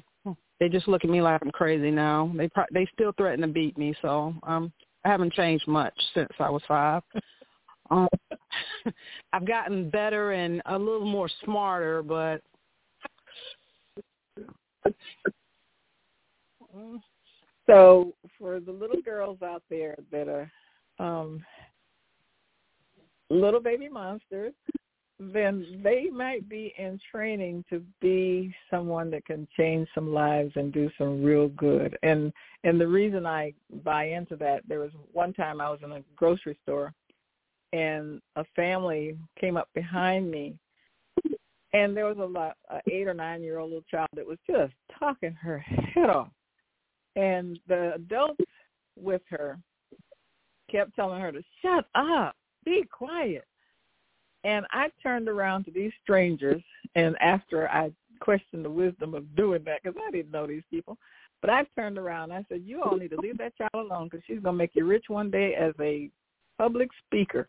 they 0.58 0.68
just 0.68 0.88
look 0.88 1.04
at 1.04 1.10
me 1.10 1.22
like 1.22 1.40
I'm 1.42 1.50
crazy 1.50 1.90
now. 1.90 2.30
They 2.36 2.48
pro- 2.48 2.64
they 2.72 2.86
still 2.92 3.12
threaten 3.16 3.40
to 3.42 3.48
beat 3.48 3.78
me, 3.78 3.94
so 4.02 4.34
um 4.42 4.72
I 5.04 5.08
haven't 5.08 5.32
changed 5.32 5.66
much 5.66 5.94
since 6.14 6.30
I 6.38 6.50
was 6.50 6.62
5. 6.68 7.02
Um 7.90 8.06
I've 9.32 9.46
gotten 9.48 9.90
better 9.90 10.30
and 10.30 10.62
a 10.66 10.78
little 10.78 11.04
more 11.04 11.28
smarter, 11.44 12.04
but 12.04 12.40
so 17.66 18.14
for 18.40 18.58
the 18.58 18.72
little 18.72 19.00
girls 19.02 19.38
out 19.42 19.62
there 19.68 19.96
that 20.10 20.28
are 20.28 20.50
um 20.98 21.44
little 23.28 23.60
baby 23.60 23.88
monsters 23.88 24.54
then 25.20 25.80
they 25.84 26.06
might 26.10 26.48
be 26.48 26.72
in 26.78 26.98
training 27.10 27.62
to 27.68 27.82
be 28.00 28.54
someone 28.70 29.10
that 29.10 29.26
can 29.26 29.46
change 29.54 29.86
some 29.94 30.14
lives 30.14 30.50
and 30.56 30.72
do 30.72 30.90
some 30.96 31.22
real 31.22 31.48
good. 31.48 31.96
And 32.02 32.32
and 32.64 32.80
the 32.80 32.88
reason 32.88 33.26
I 33.26 33.52
buy 33.84 34.04
into 34.04 34.34
that, 34.36 34.62
there 34.66 34.80
was 34.80 34.92
one 35.12 35.34
time 35.34 35.60
I 35.60 35.68
was 35.68 35.80
in 35.84 35.92
a 35.92 36.02
grocery 36.16 36.58
store 36.62 36.94
and 37.74 38.20
a 38.36 38.44
family 38.56 39.18
came 39.38 39.58
up 39.58 39.68
behind 39.74 40.30
me 40.30 40.56
and 41.74 41.94
there 41.94 42.06
was 42.06 42.18
a 42.18 42.24
lot 42.24 42.56
a 42.70 42.80
eight 42.90 43.06
or 43.06 43.14
nine 43.14 43.42
year 43.42 43.58
old 43.58 43.70
little 43.70 43.84
child 43.90 44.08
that 44.14 44.26
was 44.26 44.38
just 44.48 44.72
talking 44.98 45.34
her 45.34 45.58
head 45.58 46.08
off. 46.08 46.28
And 47.20 47.58
the 47.68 47.94
adults 47.94 48.44
with 48.96 49.22
her 49.28 49.58
kept 50.70 50.94
telling 50.94 51.20
her 51.20 51.32
to 51.32 51.42
shut 51.62 51.86
up, 51.94 52.36
be 52.64 52.84
quiet 52.90 53.44
and 54.44 54.66
I 54.70 54.90
turned 55.02 55.28
around 55.28 55.64
to 55.64 55.70
these 55.70 55.92
strangers, 56.02 56.62
and 56.94 57.16
after 57.20 57.68
I 57.68 57.90
questioned 58.20 58.64
the 58.64 58.70
wisdom 58.70 59.14
of 59.14 59.34
doing 59.36 59.62
that, 59.64 59.82
because 59.82 60.00
I 60.06 60.10
didn't 60.10 60.32
know 60.32 60.46
these 60.46 60.62
people, 60.70 60.96
but 61.40 61.50
I 61.50 61.64
turned 61.76 61.98
around 61.98 62.32
I 62.32 62.44
said, 62.48 62.62
you 62.64 62.82
all 62.82 62.96
need 62.96 63.10
to 63.10 63.20
leave 63.20 63.38
that 63.38 63.56
child 63.56 63.70
alone 63.74 64.08
because 64.10 64.24
she's 64.26 64.40
going 64.40 64.54
to 64.54 64.58
make 64.58 64.72
you 64.74 64.86
rich 64.86 65.04
one 65.08 65.30
day 65.30 65.54
as 65.54 65.74
a 65.80 66.10
public 66.58 66.88
speaker. 67.06 67.48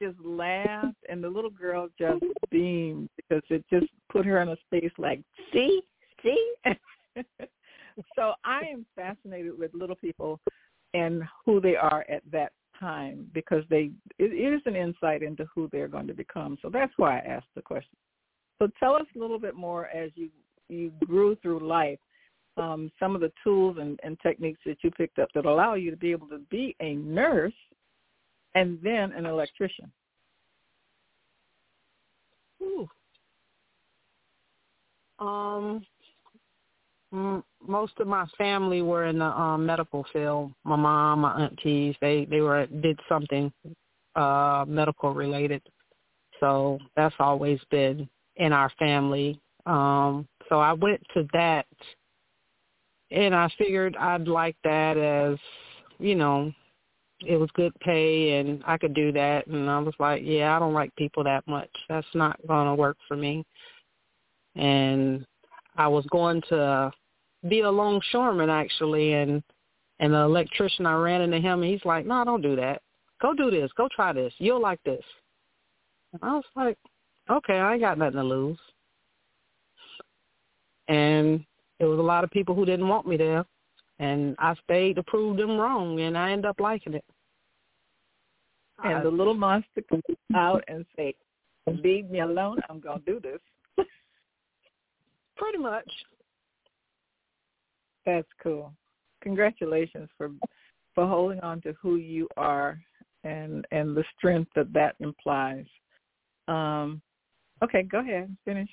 Just 0.00 0.18
laughed, 0.24 0.96
and 1.08 1.22
the 1.22 1.28
little 1.28 1.50
girl 1.50 1.88
just 1.98 2.24
beamed 2.50 3.08
because 3.16 3.42
it 3.50 3.64
just 3.68 3.86
put 4.10 4.24
her 4.24 4.40
in 4.40 4.48
a 4.50 4.56
space 4.66 4.92
like, 4.96 5.20
see, 5.52 5.82
see. 6.22 6.54
so 8.16 8.34
I 8.44 8.62
am 8.72 8.86
fascinated 8.94 9.58
with 9.58 9.72
little 9.74 9.96
people 9.96 10.40
and 10.94 11.22
who 11.44 11.60
they 11.60 11.76
are 11.76 12.04
at 12.08 12.22
that 12.32 12.52
time 12.78 13.26
because 13.34 13.64
they 13.70 13.90
it, 14.18 14.32
it 14.32 14.54
is 14.54 14.62
an 14.66 14.76
insight 14.76 15.22
into 15.22 15.46
who 15.54 15.68
they're 15.72 15.88
going 15.88 16.06
to 16.06 16.14
become. 16.14 16.56
So 16.62 16.70
that's 16.70 16.92
why 16.96 17.18
I 17.18 17.22
asked 17.22 17.54
the 17.54 17.62
question. 17.62 17.96
So 18.58 18.68
tell 18.78 18.94
us 18.94 19.06
a 19.14 19.18
little 19.18 19.38
bit 19.38 19.54
more 19.54 19.86
as 19.88 20.10
you 20.14 20.30
you 20.68 20.92
grew 21.06 21.36
through 21.36 21.66
life, 21.66 21.98
um, 22.56 22.90
some 22.98 23.14
of 23.14 23.20
the 23.20 23.32
tools 23.42 23.76
and, 23.80 23.98
and 24.02 24.18
techniques 24.20 24.60
that 24.66 24.78
you 24.82 24.90
picked 24.90 25.18
up 25.18 25.28
that 25.34 25.46
allow 25.46 25.74
you 25.74 25.90
to 25.90 25.96
be 25.96 26.10
able 26.10 26.28
to 26.28 26.40
be 26.50 26.76
a 26.80 26.94
nurse 26.94 27.52
and 28.54 28.78
then 28.82 29.12
an 29.12 29.24
electrician. 29.24 29.90
Ooh. 32.62 32.88
Um, 35.18 35.84
most 37.10 37.94
of 37.98 38.06
my 38.06 38.26
family 38.36 38.82
were 38.82 39.06
in 39.06 39.18
the 39.18 39.26
um, 39.26 39.64
medical 39.64 40.04
field. 40.12 40.52
My 40.64 40.76
mom, 40.76 41.20
my 41.20 41.44
aunties, 41.44 41.94
they 42.00 42.26
they 42.26 42.40
were 42.40 42.66
did 42.66 42.98
something 43.08 43.52
uh, 44.14 44.64
medical 44.68 45.14
related. 45.14 45.62
So 46.40 46.78
that's 46.96 47.14
always 47.18 47.60
been 47.70 48.08
in 48.36 48.52
our 48.52 48.70
family. 48.78 49.40
Um, 49.66 50.26
so 50.48 50.60
I 50.60 50.72
went 50.72 51.02
to 51.14 51.26
that, 51.32 51.66
and 53.10 53.34
I 53.34 53.48
figured 53.58 53.96
I'd 53.96 54.28
like 54.28 54.56
that 54.64 54.96
as, 54.96 55.38
you 55.98 56.14
know, 56.14 56.52
it 57.26 57.36
was 57.36 57.50
good 57.54 57.72
pay 57.80 58.38
and 58.38 58.62
I 58.66 58.78
could 58.78 58.94
do 58.94 59.12
that. 59.12 59.46
And 59.46 59.68
I 59.68 59.78
was 59.80 59.94
like, 59.98 60.22
yeah, 60.24 60.54
I 60.54 60.58
don't 60.58 60.74
like 60.74 60.94
people 60.96 61.24
that 61.24 61.46
much. 61.46 61.70
That's 61.88 62.06
not 62.14 62.38
going 62.46 62.66
to 62.66 62.74
work 62.74 62.96
for 63.08 63.16
me. 63.16 63.44
And 64.54 65.26
I 65.78 65.86
was 65.86 66.04
going 66.10 66.42
to 66.48 66.90
be 67.48 67.60
a 67.60 67.70
longshoreman 67.70 68.50
actually, 68.50 69.14
and 69.14 69.42
and 70.00 70.12
the 70.12 70.18
electrician 70.18 70.86
I 70.86 70.94
ran 70.94 71.22
into 71.22 71.38
him, 71.38 71.62
and 71.62 71.70
he's 71.70 71.84
like, 71.84 72.04
no, 72.04 72.24
don't 72.24 72.42
do 72.42 72.56
that. 72.56 72.82
Go 73.22 73.32
do 73.34 73.50
this. 73.50 73.70
Go 73.76 73.88
try 73.94 74.12
this. 74.12 74.32
You'll 74.38 74.60
like 74.60 74.82
this. 74.84 75.02
And 76.12 76.22
I 76.22 76.34
was 76.34 76.44
like, 76.54 76.78
okay, 77.30 77.58
I 77.58 77.72
ain't 77.72 77.80
got 77.80 77.98
nothing 77.98 78.14
to 78.14 78.22
lose. 78.22 78.58
And 80.88 81.44
there 81.78 81.88
was 81.88 81.98
a 81.98 82.02
lot 82.02 82.24
of 82.24 82.30
people 82.30 82.54
who 82.54 82.64
didn't 82.64 82.88
want 82.88 83.06
me 83.06 83.16
there, 83.16 83.44
and 83.98 84.36
I 84.38 84.54
stayed 84.64 84.96
to 84.96 85.02
prove 85.04 85.36
them 85.36 85.58
wrong, 85.58 86.00
and 86.00 86.16
I 86.16 86.30
ended 86.30 86.46
up 86.46 86.60
liking 86.60 86.94
it. 86.94 87.04
And 88.84 89.04
the 89.04 89.10
little 89.10 89.34
monster 89.34 89.82
comes 89.88 90.02
out 90.36 90.62
and 90.68 90.86
say, 90.96 91.14
"Leave 91.66 92.08
me 92.08 92.20
alone. 92.20 92.60
I'm 92.68 92.78
gonna 92.78 93.00
do 93.04 93.18
this." 93.20 93.40
Pretty 95.38 95.58
much. 95.58 95.90
That's 98.04 98.28
cool. 98.42 98.72
Congratulations 99.22 100.08
for 100.16 100.30
for 100.94 101.06
holding 101.06 101.40
on 101.40 101.60
to 101.62 101.74
who 101.80 101.96
you 101.96 102.28
are 102.36 102.78
and 103.24 103.66
and 103.70 103.96
the 103.96 104.04
strength 104.16 104.50
that 104.56 104.72
that 104.72 104.96
implies. 105.00 105.66
Um, 106.48 107.00
okay, 107.62 107.82
go 107.82 108.00
ahead, 108.00 108.34
finish. 108.44 108.70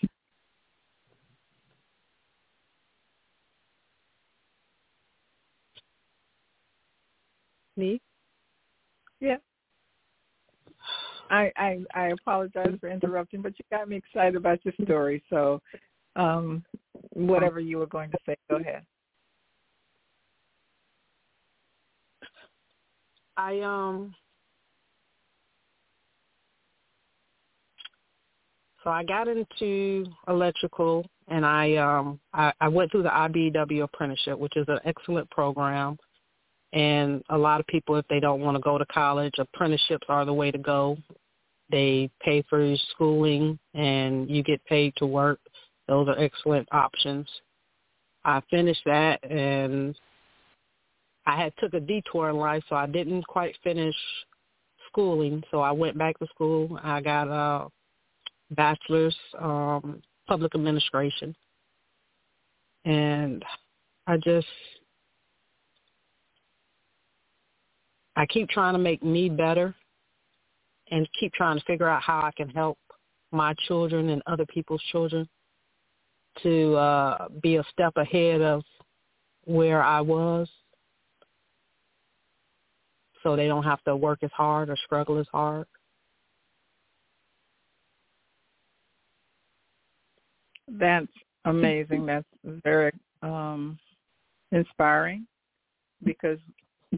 Me? 7.77 7.99
Yeah. 9.19 9.37
I, 11.29 11.51
I 11.57 11.79
I 11.93 12.07
apologize 12.07 12.75
for 12.79 12.89
interrupting, 12.89 13.41
but 13.41 13.53
you 13.57 13.65
got 13.71 13.89
me 13.89 13.97
excited 13.97 14.35
about 14.35 14.63
your 14.63 14.73
story. 14.83 15.23
So, 15.29 15.61
um, 16.15 16.63
whatever 17.13 17.59
you 17.59 17.77
were 17.77 17.87
going 17.87 18.11
to 18.11 18.17
say, 18.25 18.35
go 18.49 18.57
ahead. 18.57 18.83
I 23.37 23.59
um 23.61 24.15
so 28.83 28.89
I 28.89 29.03
got 29.03 29.27
into 29.27 30.05
electrical 30.27 31.05
and 31.27 31.45
I 31.45 31.75
um 31.75 32.19
I, 32.33 32.53
I 32.61 32.67
went 32.67 32.91
through 32.91 33.03
the 33.03 33.09
IBEW 33.09 33.83
apprenticeship, 33.83 34.37
which 34.37 34.55
is 34.55 34.65
an 34.67 34.79
excellent 34.85 35.29
program. 35.31 35.97
And 36.73 37.23
a 37.29 37.37
lot 37.37 37.59
of 37.59 37.67
people 37.67 37.95
if 37.95 38.07
they 38.09 38.19
don't 38.19 38.41
want 38.41 38.55
to 38.55 38.61
go 38.61 38.77
to 38.77 38.85
college, 38.85 39.33
apprenticeships 39.37 40.05
are 40.09 40.25
the 40.25 40.33
way 40.33 40.51
to 40.51 40.57
go. 40.57 40.97
They 41.69 42.09
pay 42.21 42.43
for 42.49 42.63
your 42.63 42.77
schooling 42.91 43.57
and 43.73 44.29
you 44.29 44.43
get 44.43 44.63
paid 44.65 44.93
to 44.97 45.05
work. 45.05 45.39
Those 45.87 46.07
are 46.07 46.19
excellent 46.19 46.67
options. 46.71 47.27
I 48.23 48.41
finished 48.49 48.81
that 48.85 49.19
and 49.29 49.95
I 51.27 51.41
had 51.41 51.53
took 51.57 51.73
a 51.73 51.79
detour 51.79 52.29
in 52.29 52.37
life, 52.37 52.63
so 52.69 52.75
I 52.75 52.85
didn't 52.85 53.25
quite 53.27 53.55
finish 53.63 53.95
schooling. 54.87 55.43
So 55.51 55.59
I 55.59 55.71
went 55.71 55.97
back 55.97 56.17
to 56.19 56.27
school. 56.27 56.79
I 56.83 57.01
got 57.01 57.27
a 57.27 57.67
bachelor's 58.51 59.15
um, 59.39 60.01
public 60.27 60.53
administration, 60.53 61.35
and 62.85 63.43
I 64.05 64.17
just 64.17 64.47
I 68.15 68.25
keep 68.27 68.49
trying 68.49 68.73
to 68.73 68.79
make 68.79 69.03
me 69.03 69.27
better, 69.27 69.73
and 70.91 71.07
keep 71.19 71.33
trying 71.33 71.57
to 71.57 71.65
figure 71.65 71.89
out 71.89 72.03
how 72.03 72.19
I 72.19 72.31
can 72.37 72.49
help 72.49 72.77
my 73.31 73.55
children 73.67 74.09
and 74.09 74.21
other 74.27 74.45
people's 74.45 74.83
children 74.91 75.27
to 76.43 76.75
uh, 76.75 77.27
be 77.41 77.57
a 77.57 77.63
step 77.71 77.93
ahead 77.97 78.41
of 78.41 78.63
where 79.45 79.83
I 79.83 80.01
was 80.01 80.49
so 83.25 83.35
they 83.35 83.47
don't 83.47 83.63
have 83.63 83.83
to 83.83 83.95
work 83.95 84.19
as 84.21 84.29
hard 84.31 84.69
or 84.69 84.77
struggle 84.85 85.17
as 85.17 85.25
hard? 85.31 85.65
That's 90.67 91.07
amazing. 91.45 92.05
That's 92.05 92.25
very 92.63 92.91
um, 93.23 93.79
inspiring 94.51 95.25
because 96.03 96.37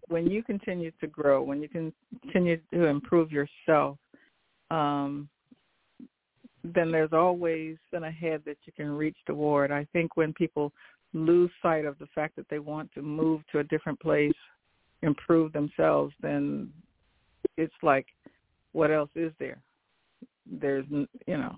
when 0.10 0.30
you 0.30 0.44
continue 0.44 0.92
to 1.00 1.08
grow, 1.08 1.42
when 1.42 1.62
you 1.62 1.70
continue 1.70 2.58
to 2.74 2.86
improve 2.86 3.32
yourself, 3.32 3.98
um, 4.70 5.30
then 6.74 6.92
there's 6.92 7.14
always 7.14 7.78
an 7.94 8.04
ahead 8.04 8.42
that 8.46 8.58
you 8.66 8.74
can 8.74 8.90
reach 8.90 9.18
toward. 9.26 9.72
I 9.72 9.86
think 9.94 10.18
when 10.18 10.34
people 10.34 10.72
lose 11.14 11.52
sight 11.62 11.86
of 11.86 11.98
the 12.00 12.08
fact 12.14 12.36
that 12.36 12.48
they 12.50 12.60
want 12.60 12.92
to 12.94 13.02
move 13.02 13.42
to 13.52 13.60
a 13.60 13.64
different 13.64 14.00
place 14.00 14.34
improve 15.04 15.54
themselves, 15.54 16.14
then 16.22 16.70
it's 17.56 17.74
like, 17.84 18.08
what 18.72 18.92
else 18.92 19.10
is 19.16 19.32
there? 19.40 19.62
There's, 20.50 20.86
you 20.90 21.08
know, 21.38 21.56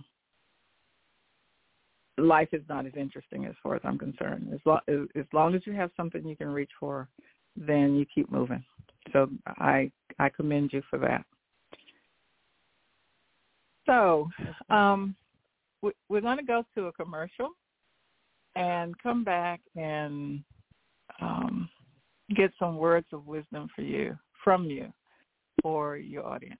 life 2.17 2.49
is 2.51 2.63
not 2.67 2.85
as 2.85 2.93
interesting 2.97 3.45
as 3.45 3.55
far 3.63 3.75
as 3.75 3.81
I'm 3.83 3.97
concerned. 3.97 4.49
As, 4.53 4.59
lo- 4.65 4.79
as 4.87 5.25
long 5.33 5.55
as 5.55 5.61
you 5.65 5.73
have 5.73 5.91
something 5.95 6.25
you 6.25 6.35
can 6.35 6.49
reach 6.49 6.71
for, 6.79 7.07
then 7.55 7.95
you 7.95 8.05
keep 8.13 8.31
moving. 8.31 8.63
So 9.13 9.29
I 9.47 9.91
I 10.19 10.29
commend 10.29 10.71
you 10.73 10.81
for 10.89 10.99
that. 10.99 11.25
So 13.89 14.29
um, 14.69 15.15
we, 15.81 15.91
we're 16.09 16.21
going 16.21 16.37
to 16.37 16.43
go 16.43 16.63
to 16.75 16.85
a 16.85 16.93
commercial 16.93 17.49
and 18.55 18.93
come 19.01 19.23
back 19.23 19.61
and 19.75 20.43
um, 21.19 21.67
get 22.35 22.51
some 22.59 22.77
words 22.77 23.07
of 23.13 23.25
wisdom 23.25 23.67
for 23.75 23.81
you, 23.81 24.15
from 24.43 24.65
you, 24.65 24.93
for 25.63 25.97
your 25.97 26.23
audience. 26.23 26.59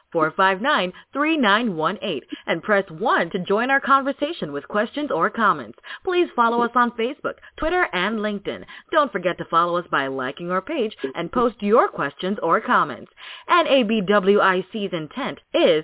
459-3918 0.13 2.21
and 2.47 2.63
press 2.63 2.89
1 2.89 3.29
to 3.31 3.39
join 3.39 3.69
our 3.69 3.79
conversation 3.79 4.51
with 4.51 4.67
questions 4.67 5.11
or 5.11 5.29
comments. 5.29 5.79
Please 6.03 6.27
follow 6.35 6.63
us 6.63 6.71
on 6.75 6.91
Facebook, 6.91 7.35
Twitter, 7.57 7.87
and 7.93 8.19
LinkedIn. 8.19 8.63
Don't 8.91 9.11
forget 9.11 9.37
to 9.37 9.45
follow 9.45 9.77
us 9.77 9.85
by 9.91 10.07
liking 10.07 10.51
our 10.51 10.61
page 10.61 10.95
and 11.15 11.31
post 11.31 11.55
your 11.61 11.87
questions 11.87 12.37
or 12.43 12.61
comments. 12.61 13.11
NABWIC's 13.49 14.93
intent 14.93 15.39
is 15.53 15.83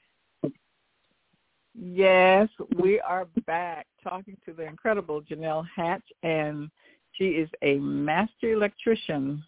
Yes, 1.73 2.49
we 2.77 2.99
are 2.99 3.25
back 3.47 3.87
talking 4.03 4.37
to 4.45 4.53
the 4.53 4.63
incredible 4.63 5.21
Janelle 5.21 5.65
Hatch, 5.73 6.03
and 6.21 6.69
she 7.13 7.29
is 7.29 7.49
a 7.61 7.75
master 7.77 8.53
electrician 8.53 9.43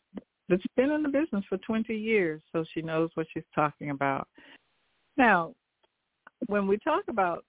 that's 0.47 0.63
been 0.75 0.91
in 0.91 1.03
the 1.03 1.09
business 1.09 1.43
for 1.49 1.57
20 1.57 1.93
years, 1.95 2.41
so 2.51 2.63
she 2.73 2.81
knows 2.81 3.09
what 3.15 3.27
she's 3.33 3.43
talking 3.53 3.89
about. 3.89 4.27
Now, 5.17 5.53
when 6.47 6.67
we 6.67 6.77
talk 6.77 7.03
about 7.07 7.45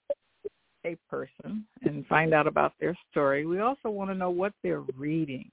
a 0.84 0.96
person 1.08 1.64
and 1.82 2.06
find 2.06 2.34
out 2.34 2.46
about 2.46 2.72
their 2.80 2.96
story, 3.10 3.46
we 3.46 3.60
also 3.60 3.90
want 3.90 4.10
to 4.10 4.14
know 4.14 4.30
what 4.30 4.52
they're 4.62 4.84
reading, 4.96 5.50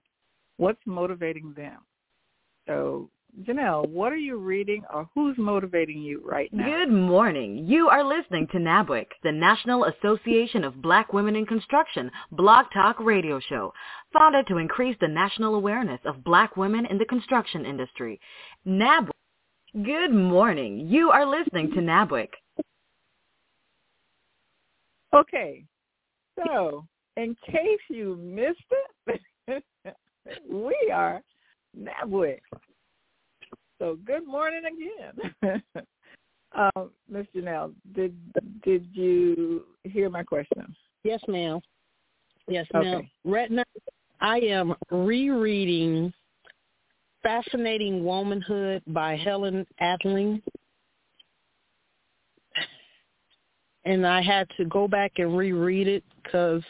what's 0.58 0.82
motivating 0.86 1.54
them. 1.56 1.80
So 2.68 3.10
Janelle, 3.44 3.88
what 3.88 4.12
are 4.12 4.18
you 4.18 4.38
reading 4.38 4.84
or 4.94 5.10
who's 5.16 5.38
motivating 5.38 6.02
you 6.02 6.22
right 6.26 6.52
now? 6.54 6.66
Good 6.66 6.92
morning. 6.92 7.66
You 7.66 7.88
are 7.88 8.04
listening 8.04 8.48
to 8.52 8.58
NABWIC, 8.58 9.06
the 9.24 9.32
National 9.32 9.86
Association 9.86 10.64
of 10.64 10.82
Black 10.82 11.14
Women 11.14 11.36
in 11.36 11.46
Construction 11.46 12.12
blog 12.32 12.66
talk 12.74 13.00
radio 13.00 13.40
show, 13.40 13.74
founded 14.14 14.48
to 14.48 14.58
increase 14.58 14.98
the 15.00 15.08
national 15.08 15.56
awareness 15.56 16.00
of 16.06 16.24
black 16.24 16.58
women 16.58 16.86
in 16.86 16.98
the 16.98 17.06
construction 17.06 17.66
industry. 17.66 18.20
NABWIC. 18.68 19.12
Good 19.84 20.12
morning. 20.14 20.88
You 20.90 21.12
are 21.12 21.26
listening 21.26 21.72
to 21.72 21.80
NABWIC. 21.80 22.28
Okay. 25.14 25.64
So, 26.46 26.86
in 27.16 27.36
case 27.46 27.80
you 27.90 28.18
missed 28.18 29.14
it, 29.48 29.64
we 30.50 30.92
are 30.94 31.22
NABWIC. 31.78 32.40
So 33.82 33.98
good 34.06 34.28
morning 34.28 34.62
again. 35.42 35.64
um, 36.56 36.92
Ms. 37.10 37.26
Janelle, 37.36 37.74
did 37.96 38.16
did 38.62 38.88
you 38.94 39.64
hear 39.86 40.08
my 40.08 40.22
question? 40.22 40.76
Yes, 41.04 41.20
ma'am. 41.28 41.60
Yes, 42.48 42.68
Okay. 42.76 42.84
ma'am. 42.84 43.10
Right 43.26 43.50
now, 43.50 43.64
I 44.20 44.38
am 44.38 44.76
rereading 44.92 46.14
Fascinating 47.24 48.04
Womanhood 48.04 48.84
by 48.86 49.16
Helen 49.16 49.66
Andelin. 49.82 50.44
And 53.84 54.06
I 54.06 54.22
had 54.22 54.48
to 54.58 54.66
go 54.66 54.88
back 54.88 55.14
and 55.18 55.36
reread 55.36 55.88
it 55.88 56.04
because 56.22 56.62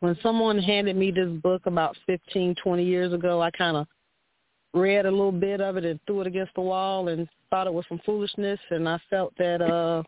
when 0.00 0.14
someone 0.22 0.58
handed 0.58 0.94
me 0.94 1.10
this 1.10 1.30
book 1.42 1.64
about 1.64 1.96
fifteen, 2.04 2.54
twenty 2.62 2.84
years 2.84 3.14
ago, 3.14 3.40
I 3.40 3.50
kind 3.50 3.78
of 3.78 3.86
read 4.74 5.06
a 5.06 5.10
little 5.10 5.32
bit 5.32 5.60
of 5.60 5.76
it 5.76 5.84
and 5.84 6.00
threw 6.06 6.20
it 6.20 6.26
against 6.26 6.54
the 6.54 6.60
wall 6.60 7.08
and 7.08 7.28
thought 7.48 7.66
it 7.66 7.72
was 7.72 7.84
some 7.88 8.00
foolishness 8.04 8.58
and 8.70 8.88
I 8.88 8.98
felt 9.08 9.32
that 9.38 9.62
uh 9.62 10.02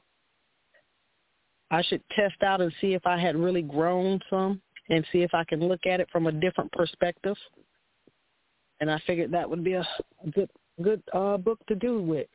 I 1.70 1.82
should 1.82 2.02
test 2.14 2.42
out 2.42 2.60
and 2.60 2.72
see 2.80 2.94
if 2.94 3.06
I 3.06 3.18
had 3.18 3.36
really 3.36 3.62
grown 3.62 4.20
some 4.30 4.60
and 4.88 5.04
see 5.10 5.22
if 5.22 5.34
I 5.34 5.44
can 5.44 5.60
look 5.60 5.86
at 5.86 6.00
it 6.00 6.08
from 6.12 6.26
a 6.26 6.32
different 6.32 6.70
perspective. 6.72 7.36
And 8.80 8.90
I 8.90 9.00
figured 9.06 9.32
that 9.32 9.48
would 9.48 9.64
be 9.64 9.74
a 9.74 9.86
good 10.32 10.50
good 10.82 11.02
uh 11.12 11.36
book 11.38 11.58
to 11.68 11.74
do 11.74 12.00
with. 12.00 12.28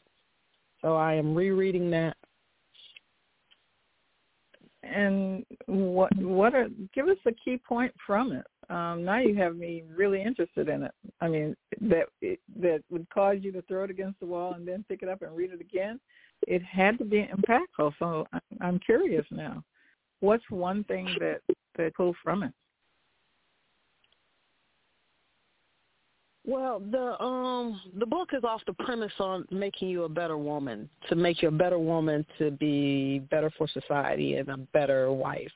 So 0.81 0.95
I 0.95 1.13
am 1.13 1.35
rereading 1.35 1.89
that. 1.91 2.17
And 4.83 5.45
what 5.67 6.15
what 6.17 6.55
are 6.55 6.67
give 6.93 7.07
us 7.07 7.17
a 7.25 7.31
key 7.31 7.57
point 7.57 7.93
from 8.05 8.31
it? 8.31 8.45
Um, 8.71 9.03
now 9.03 9.19
you 9.19 9.35
have 9.35 9.57
me 9.57 9.83
really 9.93 10.23
interested 10.23 10.69
in 10.69 10.83
it. 10.83 10.93
I 11.19 11.27
mean, 11.27 11.57
that 11.81 12.05
it, 12.21 12.39
that 12.57 12.81
would 12.89 13.05
cause 13.09 13.37
you 13.41 13.51
to 13.51 13.61
throw 13.63 13.83
it 13.83 13.89
against 13.89 14.21
the 14.21 14.25
wall 14.25 14.53
and 14.53 14.65
then 14.65 14.85
pick 14.87 15.03
it 15.03 15.09
up 15.09 15.21
and 15.21 15.35
read 15.35 15.51
it 15.51 15.59
again. 15.59 15.99
It 16.47 16.63
had 16.63 16.97
to 16.99 17.03
be 17.03 17.27
impactful. 17.27 17.91
So 17.99 18.25
I'm, 18.61 18.79
curious 18.79 19.25
now. 19.29 19.61
What's 20.21 20.49
one 20.49 20.85
thing 20.85 21.13
that 21.19 21.41
that 21.77 21.93
pull 21.95 22.15
from 22.23 22.43
it? 22.43 22.53
Well, 26.45 26.79
the 26.79 27.21
um 27.21 27.81
the 27.97 28.05
book 28.05 28.29
is 28.31 28.45
off 28.45 28.61
the 28.65 28.73
premise 28.73 29.11
on 29.19 29.45
making 29.51 29.89
you 29.89 30.03
a 30.03 30.09
better 30.09 30.37
woman, 30.37 30.89
to 31.09 31.15
make 31.15 31.41
you 31.41 31.49
a 31.49 31.51
better 31.51 31.77
woman, 31.77 32.25
to 32.39 32.51
be 32.51 33.19
better 33.29 33.51
for 33.57 33.67
society 33.67 34.35
and 34.35 34.47
a 34.47 34.57
better 34.57 35.11
wife. 35.11 35.51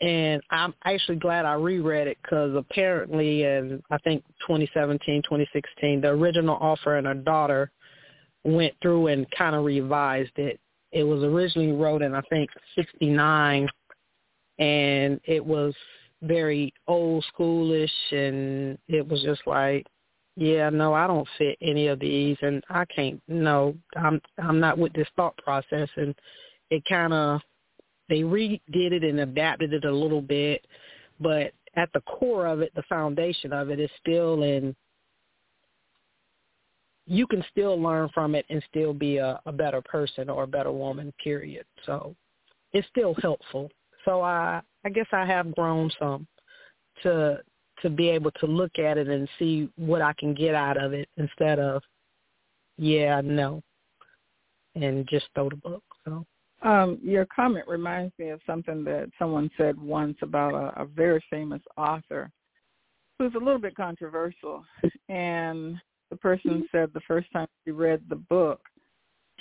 And 0.00 0.42
I'm 0.50 0.74
actually 0.84 1.16
glad 1.16 1.44
I 1.44 1.54
reread 1.54 2.06
it 2.06 2.18
because 2.22 2.54
apparently 2.56 3.44
in 3.44 3.82
I 3.90 3.98
think 3.98 4.24
2017, 4.46 5.22
2016, 5.22 6.00
the 6.00 6.08
original 6.08 6.56
author 6.56 6.96
and 6.96 7.06
her 7.06 7.14
daughter 7.14 7.70
went 8.44 8.74
through 8.80 9.08
and 9.08 9.30
kind 9.36 9.54
of 9.54 9.64
revised 9.64 10.36
it. 10.36 10.58
It 10.92 11.04
was 11.04 11.22
originally 11.22 11.72
wrote 11.72 12.02
in 12.02 12.14
I 12.14 12.22
think 12.30 12.50
69 12.74 13.68
and 14.58 15.20
it 15.24 15.44
was 15.44 15.74
very 16.22 16.72
old 16.86 17.24
schoolish 17.32 17.90
and 18.12 18.78
it 18.88 19.06
was 19.06 19.22
just 19.22 19.40
like 19.46 19.86
yeah 20.36 20.68
no 20.68 20.92
i 20.92 21.06
don't 21.06 21.26
fit 21.38 21.56
any 21.62 21.88
of 21.88 21.98
these 21.98 22.36
and 22.42 22.62
i 22.68 22.84
can't 22.84 23.20
no 23.26 23.74
i'm 23.96 24.20
i'm 24.38 24.60
not 24.60 24.78
with 24.78 24.92
this 24.92 25.08
thought 25.16 25.36
process 25.38 25.88
and 25.96 26.14
it 26.70 26.82
kind 26.88 27.12
of 27.12 27.40
they 28.10 28.20
redid 28.20 28.60
it 28.66 29.04
and 29.04 29.20
adapted 29.20 29.72
it 29.72 29.86
a 29.86 29.90
little 29.90 30.20
bit 30.20 30.66
but 31.20 31.52
at 31.76 31.88
the 31.94 32.00
core 32.02 32.46
of 32.46 32.60
it 32.60 32.72
the 32.74 32.82
foundation 32.88 33.52
of 33.52 33.70
it 33.70 33.80
is 33.80 33.90
still 34.00 34.42
in 34.42 34.76
you 37.06 37.26
can 37.26 37.42
still 37.50 37.80
learn 37.80 38.08
from 38.12 38.34
it 38.34 38.44
and 38.50 38.62
still 38.68 38.92
be 38.92 39.16
a, 39.16 39.40
a 39.46 39.52
better 39.52 39.80
person 39.82 40.28
or 40.28 40.42
a 40.42 40.48
better 40.48 40.72
woman 40.72 41.12
period 41.22 41.64
so 41.86 42.14
it's 42.72 42.86
still 42.88 43.14
helpful 43.22 43.70
so 44.04 44.20
i 44.20 44.60
I 44.84 44.88
guess 44.88 45.06
I 45.12 45.24
have 45.26 45.54
grown 45.54 45.90
some 45.98 46.26
to 47.02 47.38
to 47.82 47.90
be 47.90 48.10
able 48.10 48.30
to 48.32 48.46
look 48.46 48.78
at 48.78 48.98
it 48.98 49.08
and 49.08 49.28
see 49.38 49.70
what 49.76 50.02
I 50.02 50.12
can 50.18 50.34
get 50.34 50.54
out 50.54 50.76
of 50.76 50.92
it 50.92 51.08
instead 51.16 51.58
of 51.58 51.82
yeah, 52.76 53.20
no, 53.22 53.62
and 54.74 55.06
just 55.08 55.26
throw 55.34 55.50
the 55.50 55.56
book. 55.56 55.82
So 56.04 56.24
Um, 56.62 56.98
your 57.02 57.26
comment 57.26 57.66
reminds 57.66 58.12
me 58.18 58.28
of 58.28 58.40
something 58.46 58.84
that 58.84 59.10
someone 59.18 59.50
said 59.56 59.80
once 59.80 60.16
about 60.20 60.54
a, 60.54 60.82
a 60.82 60.84
very 60.84 61.24
famous 61.30 61.62
author 61.76 62.30
who's 63.18 63.34
a 63.34 63.38
little 63.38 63.58
bit 63.58 63.74
controversial. 63.74 64.64
And 65.08 65.76
the 66.10 66.16
person 66.16 66.66
said 66.70 66.90
the 66.92 67.00
first 67.06 67.32
time 67.32 67.46
she 67.64 67.70
read 67.70 68.02
the 68.08 68.16
book, 68.16 68.60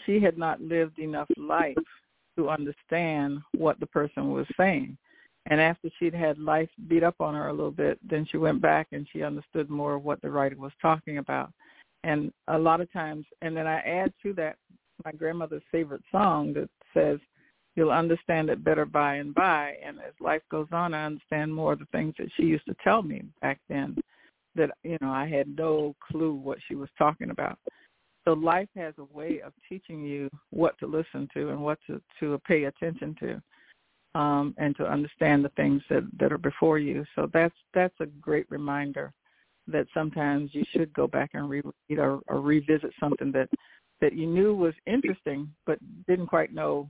she 0.06 0.20
had 0.20 0.38
not 0.38 0.62
lived 0.62 1.00
enough 1.00 1.28
life 1.38 1.76
to 2.38 2.50
understand 2.50 3.40
what 3.58 3.80
the 3.80 3.88
person 3.88 4.32
was 4.32 4.48
saying. 4.58 4.98
And 5.48 5.60
after 5.60 5.90
she'd 5.98 6.14
had 6.14 6.38
life 6.38 6.70
beat 6.88 7.04
up 7.04 7.16
on 7.20 7.34
her 7.34 7.48
a 7.48 7.54
little 7.54 7.72
bit, 7.72 8.00
then 8.08 8.26
she 8.30 8.38
went 8.38 8.62
back 8.62 8.88
and 8.92 9.08
she 9.12 9.24
understood 9.24 9.70
more 9.70 9.96
of 9.96 10.04
what 10.04 10.22
the 10.22 10.30
writer 10.30 10.58
was 10.58 10.72
talking 10.82 11.18
about. 11.18 11.52
And 12.04 12.32
a 12.48 12.58
lot 12.58 12.82
of 12.82 12.92
times, 12.94 13.26
and 13.42 13.56
then 13.56 13.68
I 13.68 13.80
add 13.80 14.14
to 14.24 14.34
that 14.34 14.58
my 15.06 15.12
grandmother's 15.12 15.64
favorite 15.72 16.04
song 16.12 16.54
that 16.54 16.70
says, 16.94 17.20
you'll 17.76 17.92
understand 17.92 18.50
it 18.50 18.64
better 18.64 18.86
by 18.86 19.16
and 19.16 19.34
by. 19.34 19.76
And 19.86 20.00
as 20.00 20.14
life 20.20 20.42
goes 20.52 20.68
on, 20.72 20.94
I 20.94 21.06
understand 21.06 21.54
more 21.54 21.74
of 21.74 21.80
the 21.80 21.86
things 21.92 22.14
that 22.20 22.30
she 22.36 22.44
used 22.44 22.66
to 22.66 22.76
tell 22.84 23.02
me 23.02 23.24
back 23.42 23.60
then 23.70 23.98
that, 24.56 24.72
you 24.84 24.98
know, 25.02 25.12
I 25.12 25.28
had 25.28 25.48
no 25.58 25.96
clue 26.12 26.34
what 26.34 26.58
she 26.68 26.76
was 26.76 26.90
talking 26.98 27.30
about. 27.30 27.58
So 28.26 28.34
life 28.34 28.70
has 28.76 28.94
a 28.98 29.18
way 29.18 29.42
of 29.44 29.54
teaching 29.68 30.04
you 30.04 30.30
what 30.50 30.78
to 30.80 30.88
listen 30.88 31.28
to 31.34 31.50
and 31.50 31.62
what 31.62 31.80
to, 31.88 32.02
to 32.20 32.40
pay 32.48 32.66
attention 32.66 33.16
to 33.22 33.42
um, 34.20 34.54
and 34.58 34.76
to 34.78 34.86
understand 34.86 35.46
the 35.46 35.50
things 35.50 35.82
that, 35.90 36.04
that 36.20 36.32
are 36.32 36.38
before 36.38 36.80
you. 36.80 37.06
So 37.16 37.30
that's 37.32 37.56
that's 37.74 37.96
a 38.00 38.06
great 38.06 38.46
reminder 38.50 39.14
that 39.68 39.88
sometimes 39.94 40.50
you 40.54 40.64
should 40.72 40.92
go 40.94 41.08
back 41.08 41.32
and 41.34 41.50
read 41.50 41.64
or, 41.98 42.20
or 42.28 42.42
revisit 42.42 42.92
something 43.00 43.32
that 43.32 43.50
that 44.02 44.14
you 44.14 44.28
knew 44.28 44.56
was 44.56 44.74
interesting 44.86 45.50
but 45.66 45.80
didn't 46.08 46.28
quite 46.28 46.54
know 46.54 46.90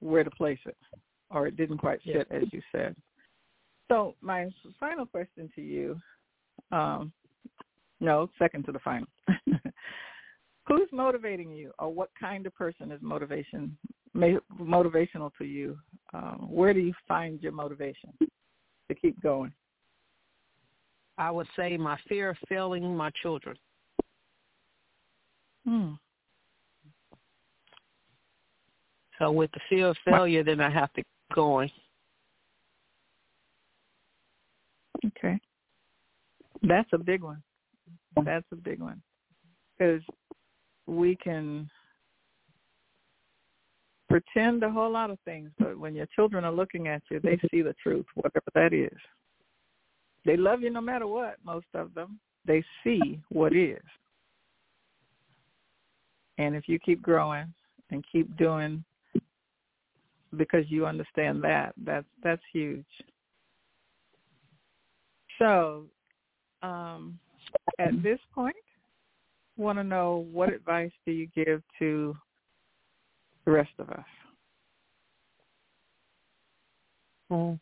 where 0.00 0.24
to 0.24 0.30
place 0.30 0.58
it 0.66 0.76
or 1.30 1.46
it 1.46 1.56
didn't 1.56 1.78
quite 1.78 2.00
fit 2.02 2.28
as 2.30 2.44
you 2.52 2.62
said. 2.72 2.94
So 3.88 4.14
my 4.20 4.48
final 4.78 5.06
question 5.06 5.50
to 5.54 5.60
you, 5.60 6.00
um, 6.72 7.12
no, 8.00 8.28
second 8.38 8.64
to 8.66 8.72
the 8.72 8.78
final. 8.80 9.06
Who's 10.66 10.88
motivating 10.92 11.50
you, 11.52 11.72
or 11.78 11.92
what 11.92 12.10
kind 12.18 12.46
of 12.46 12.54
person 12.54 12.90
is 12.90 13.00
motivation 13.00 13.76
motivational 14.16 15.30
to 15.38 15.44
you? 15.44 15.78
Um, 16.12 16.48
where 16.50 16.74
do 16.74 16.80
you 16.80 16.92
find 17.06 17.40
your 17.40 17.52
motivation 17.52 18.12
to 18.20 18.94
keep 18.94 19.20
going? 19.22 19.52
I 21.18 21.30
would 21.30 21.46
say 21.56 21.76
my 21.76 21.96
fear 22.08 22.30
of 22.30 22.36
failing 22.48 22.96
my 22.96 23.10
children. 23.22 23.56
Hmm. 25.66 25.92
So 29.18 29.30
with 29.30 29.50
the 29.52 29.60
fear 29.68 29.88
of 29.88 29.96
failure, 30.04 30.44
then 30.44 30.60
I 30.60 30.70
have 30.70 30.92
to 30.94 31.00
keep 31.00 31.34
going. 31.34 31.70
Okay. 35.04 35.38
That's 36.62 36.88
a 36.92 36.98
big 36.98 37.22
one. 37.22 37.42
That's 38.24 38.46
a 38.52 38.56
big 38.56 38.80
one. 38.80 39.02
Because 39.78 40.02
we 40.86 41.16
can 41.16 41.68
pretend 44.08 44.62
a 44.62 44.70
whole 44.70 44.90
lot 44.90 45.10
of 45.10 45.18
things, 45.24 45.50
but 45.58 45.78
when 45.78 45.94
your 45.94 46.06
children 46.14 46.44
are 46.44 46.52
looking 46.52 46.88
at 46.88 47.02
you, 47.10 47.20
they 47.20 47.38
see 47.50 47.62
the 47.62 47.74
truth, 47.82 48.06
whatever 48.14 48.46
that 48.54 48.72
is. 48.72 48.96
They 50.24 50.36
love 50.36 50.62
you 50.62 50.70
no 50.70 50.80
matter 50.80 51.06
what, 51.06 51.36
most 51.44 51.66
of 51.74 51.94
them. 51.94 52.18
They 52.46 52.64
see 52.82 53.20
what 53.28 53.54
is. 53.54 53.82
And 56.38 56.54
if 56.54 56.68
you 56.68 56.78
keep 56.78 57.02
growing 57.02 57.52
and 57.90 58.04
keep 58.10 58.36
doing 58.36 58.84
because 60.36 60.64
you 60.68 60.86
understand 60.86 61.42
that, 61.44 61.74
that's 61.84 62.06
that's 62.22 62.42
huge. 62.52 62.84
So, 65.38 65.84
um, 66.62 67.18
at 67.78 68.02
this 68.02 68.18
point, 68.34 68.56
want 69.56 69.78
to 69.78 69.84
know 69.84 70.26
what 70.32 70.52
advice 70.52 70.92
do 71.04 71.12
you 71.12 71.28
give 71.34 71.62
to 71.78 72.16
the 73.44 73.50
rest 73.50 73.70
of 73.78 73.90
us? 73.90 74.04
Well, 77.28 77.58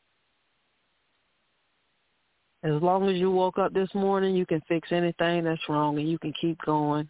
as 2.64 2.80
long 2.80 3.08
as 3.08 3.16
you 3.16 3.30
woke 3.30 3.58
up 3.58 3.72
this 3.72 3.92
morning, 3.94 4.34
you 4.34 4.46
can 4.46 4.60
fix 4.68 4.90
anything 4.90 5.44
that's 5.44 5.60
wrong 5.68 5.98
and 5.98 6.08
you 6.08 6.18
can 6.18 6.32
keep 6.40 6.58
going. 6.64 7.08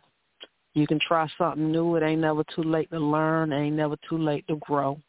You 0.75 0.87
can 0.87 0.99
try 0.99 1.29
something 1.39 1.71
new. 1.71 1.95
It 1.95 2.03
ain't 2.03 2.21
never 2.21 2.43
too 2.55 2.65
late 2.65 2.91
to 2.91 2.99
learn. 2.99 3.53
It 3.53 3.61
ain't 3.61 3.77
never 3.77 3.97
too 4.09 4.19
late 4.19 4.45
to 4.49 4.57
grow. 4.57 5.01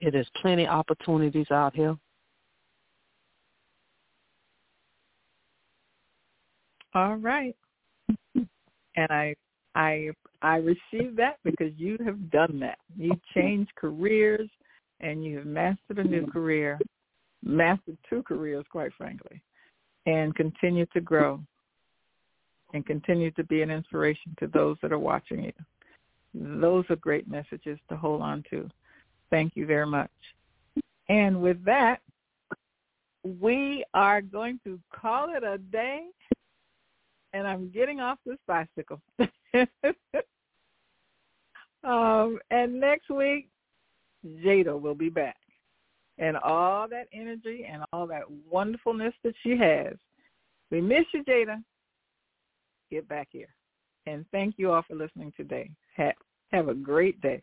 It 0.00 0.14
is 0.14 0.26
plenty 0.40 0.66
opportunities 0.66 1.50
out 1.50 1.74
here. 1.74 1.96
All 6.94 7.16
right. 7.16 7.54
and 8.34 8.46
I 9.10 9.34
I 9.74 10.10
I 10.42 10.56
receive 10.56 11.16
that 11.16 11.38
because 11.44 11.72
you 11.76 11.96
have 12.04 12.30
done 12.30 12.58
that. 12.60 12.78
You 12.96 13.12
changed 13.34 13.70
careers 13.76 14.48
and 15.00 15.24
you 15.24 15.38
have 15.38 15.46
mastered 15.46 15.98
a 15.98 16.04
new 16.04 16.26
career, 16.26 16.78
mastered 17.44 17.98
two 18.08 18.22
careers 18.22 18.64
quite 18.70 18.92
frankly, 18.96 19.40
and 20.06 20.34
continue 20.34 20.86
to 20.86 21.00
grow 21.00 21.40
and 22.74 22.84
continue 22.84 23.30
to 23.32 23.44
be 23.44 23.62
an 23.62 23.70
inspiration 23.70 24.34
to 24.38 24.46
those 24.48 24.76
that 24.82 24.92
are 24.92 24.98
watching 24.98 25.44
you. 25.44 25.52
Those 26.34 26.84
are 26.90 26.96
great 26.96 27.28
messages 27.28 27.78
to 27.88 27.96
hold 27.96 28.22
on 28.22 28.44
to. 28.50 28.68
Thank 29.30 29.56
you 29.56 29.66
very 29.66 29.86
much. 29.86 30.10
And 31.08 31.40
with 31.40 31.64
that, 31.64 32.00
we 33.40 33.84
are 33.94 34.20
going 34.20 34.60
to 34.64 34.78
call 34.92 35.34
it 35.34 35.42
a 35.42 35.58
day 35.58 36.06
and 37.32 37.46
I'm 37.46 37.70
getting 37.70 38.00
off 38.00 38.18
this 38.24 38.38
bicycle. 38.46 39.00
um, 41.84 42.38
and 42.50 42.80
next 42.80 43.10
week, 43.10 43.48
Jada 44.26 44.80
will 44.80 44.94
be 44.94 45.10
back. 45.10 45.36
And 46.18 46.36
all 46.38 46.88
that 46.88 47.06
energy 47.12 47.66
and 47.70 47.82
all 47.92 48.06
that 48.08 48.24
wonderfulness 48.50 49.14
that 49.22 49.34
she 49.42 49.56
has. 49.56 49.94
We 50.70 50.80
miss 50.80 51.04
you, 51.12 51.22
Jada. 51.24 51.62
Get 52.90 53.08
back 53.08 53.28
here. 53.30 53.54
And 54.06 54.24
thank 54.32 54.54
you 54.56 54.72
all 54.72 54.82
for 54.88 54.96
listening 54.96 55.32
today. 55.36 55.70
Have, 55.96 56.14
have 56.50 56.68
a 56.68 56.74
great 56.74 57.20
day. 57.20 57.42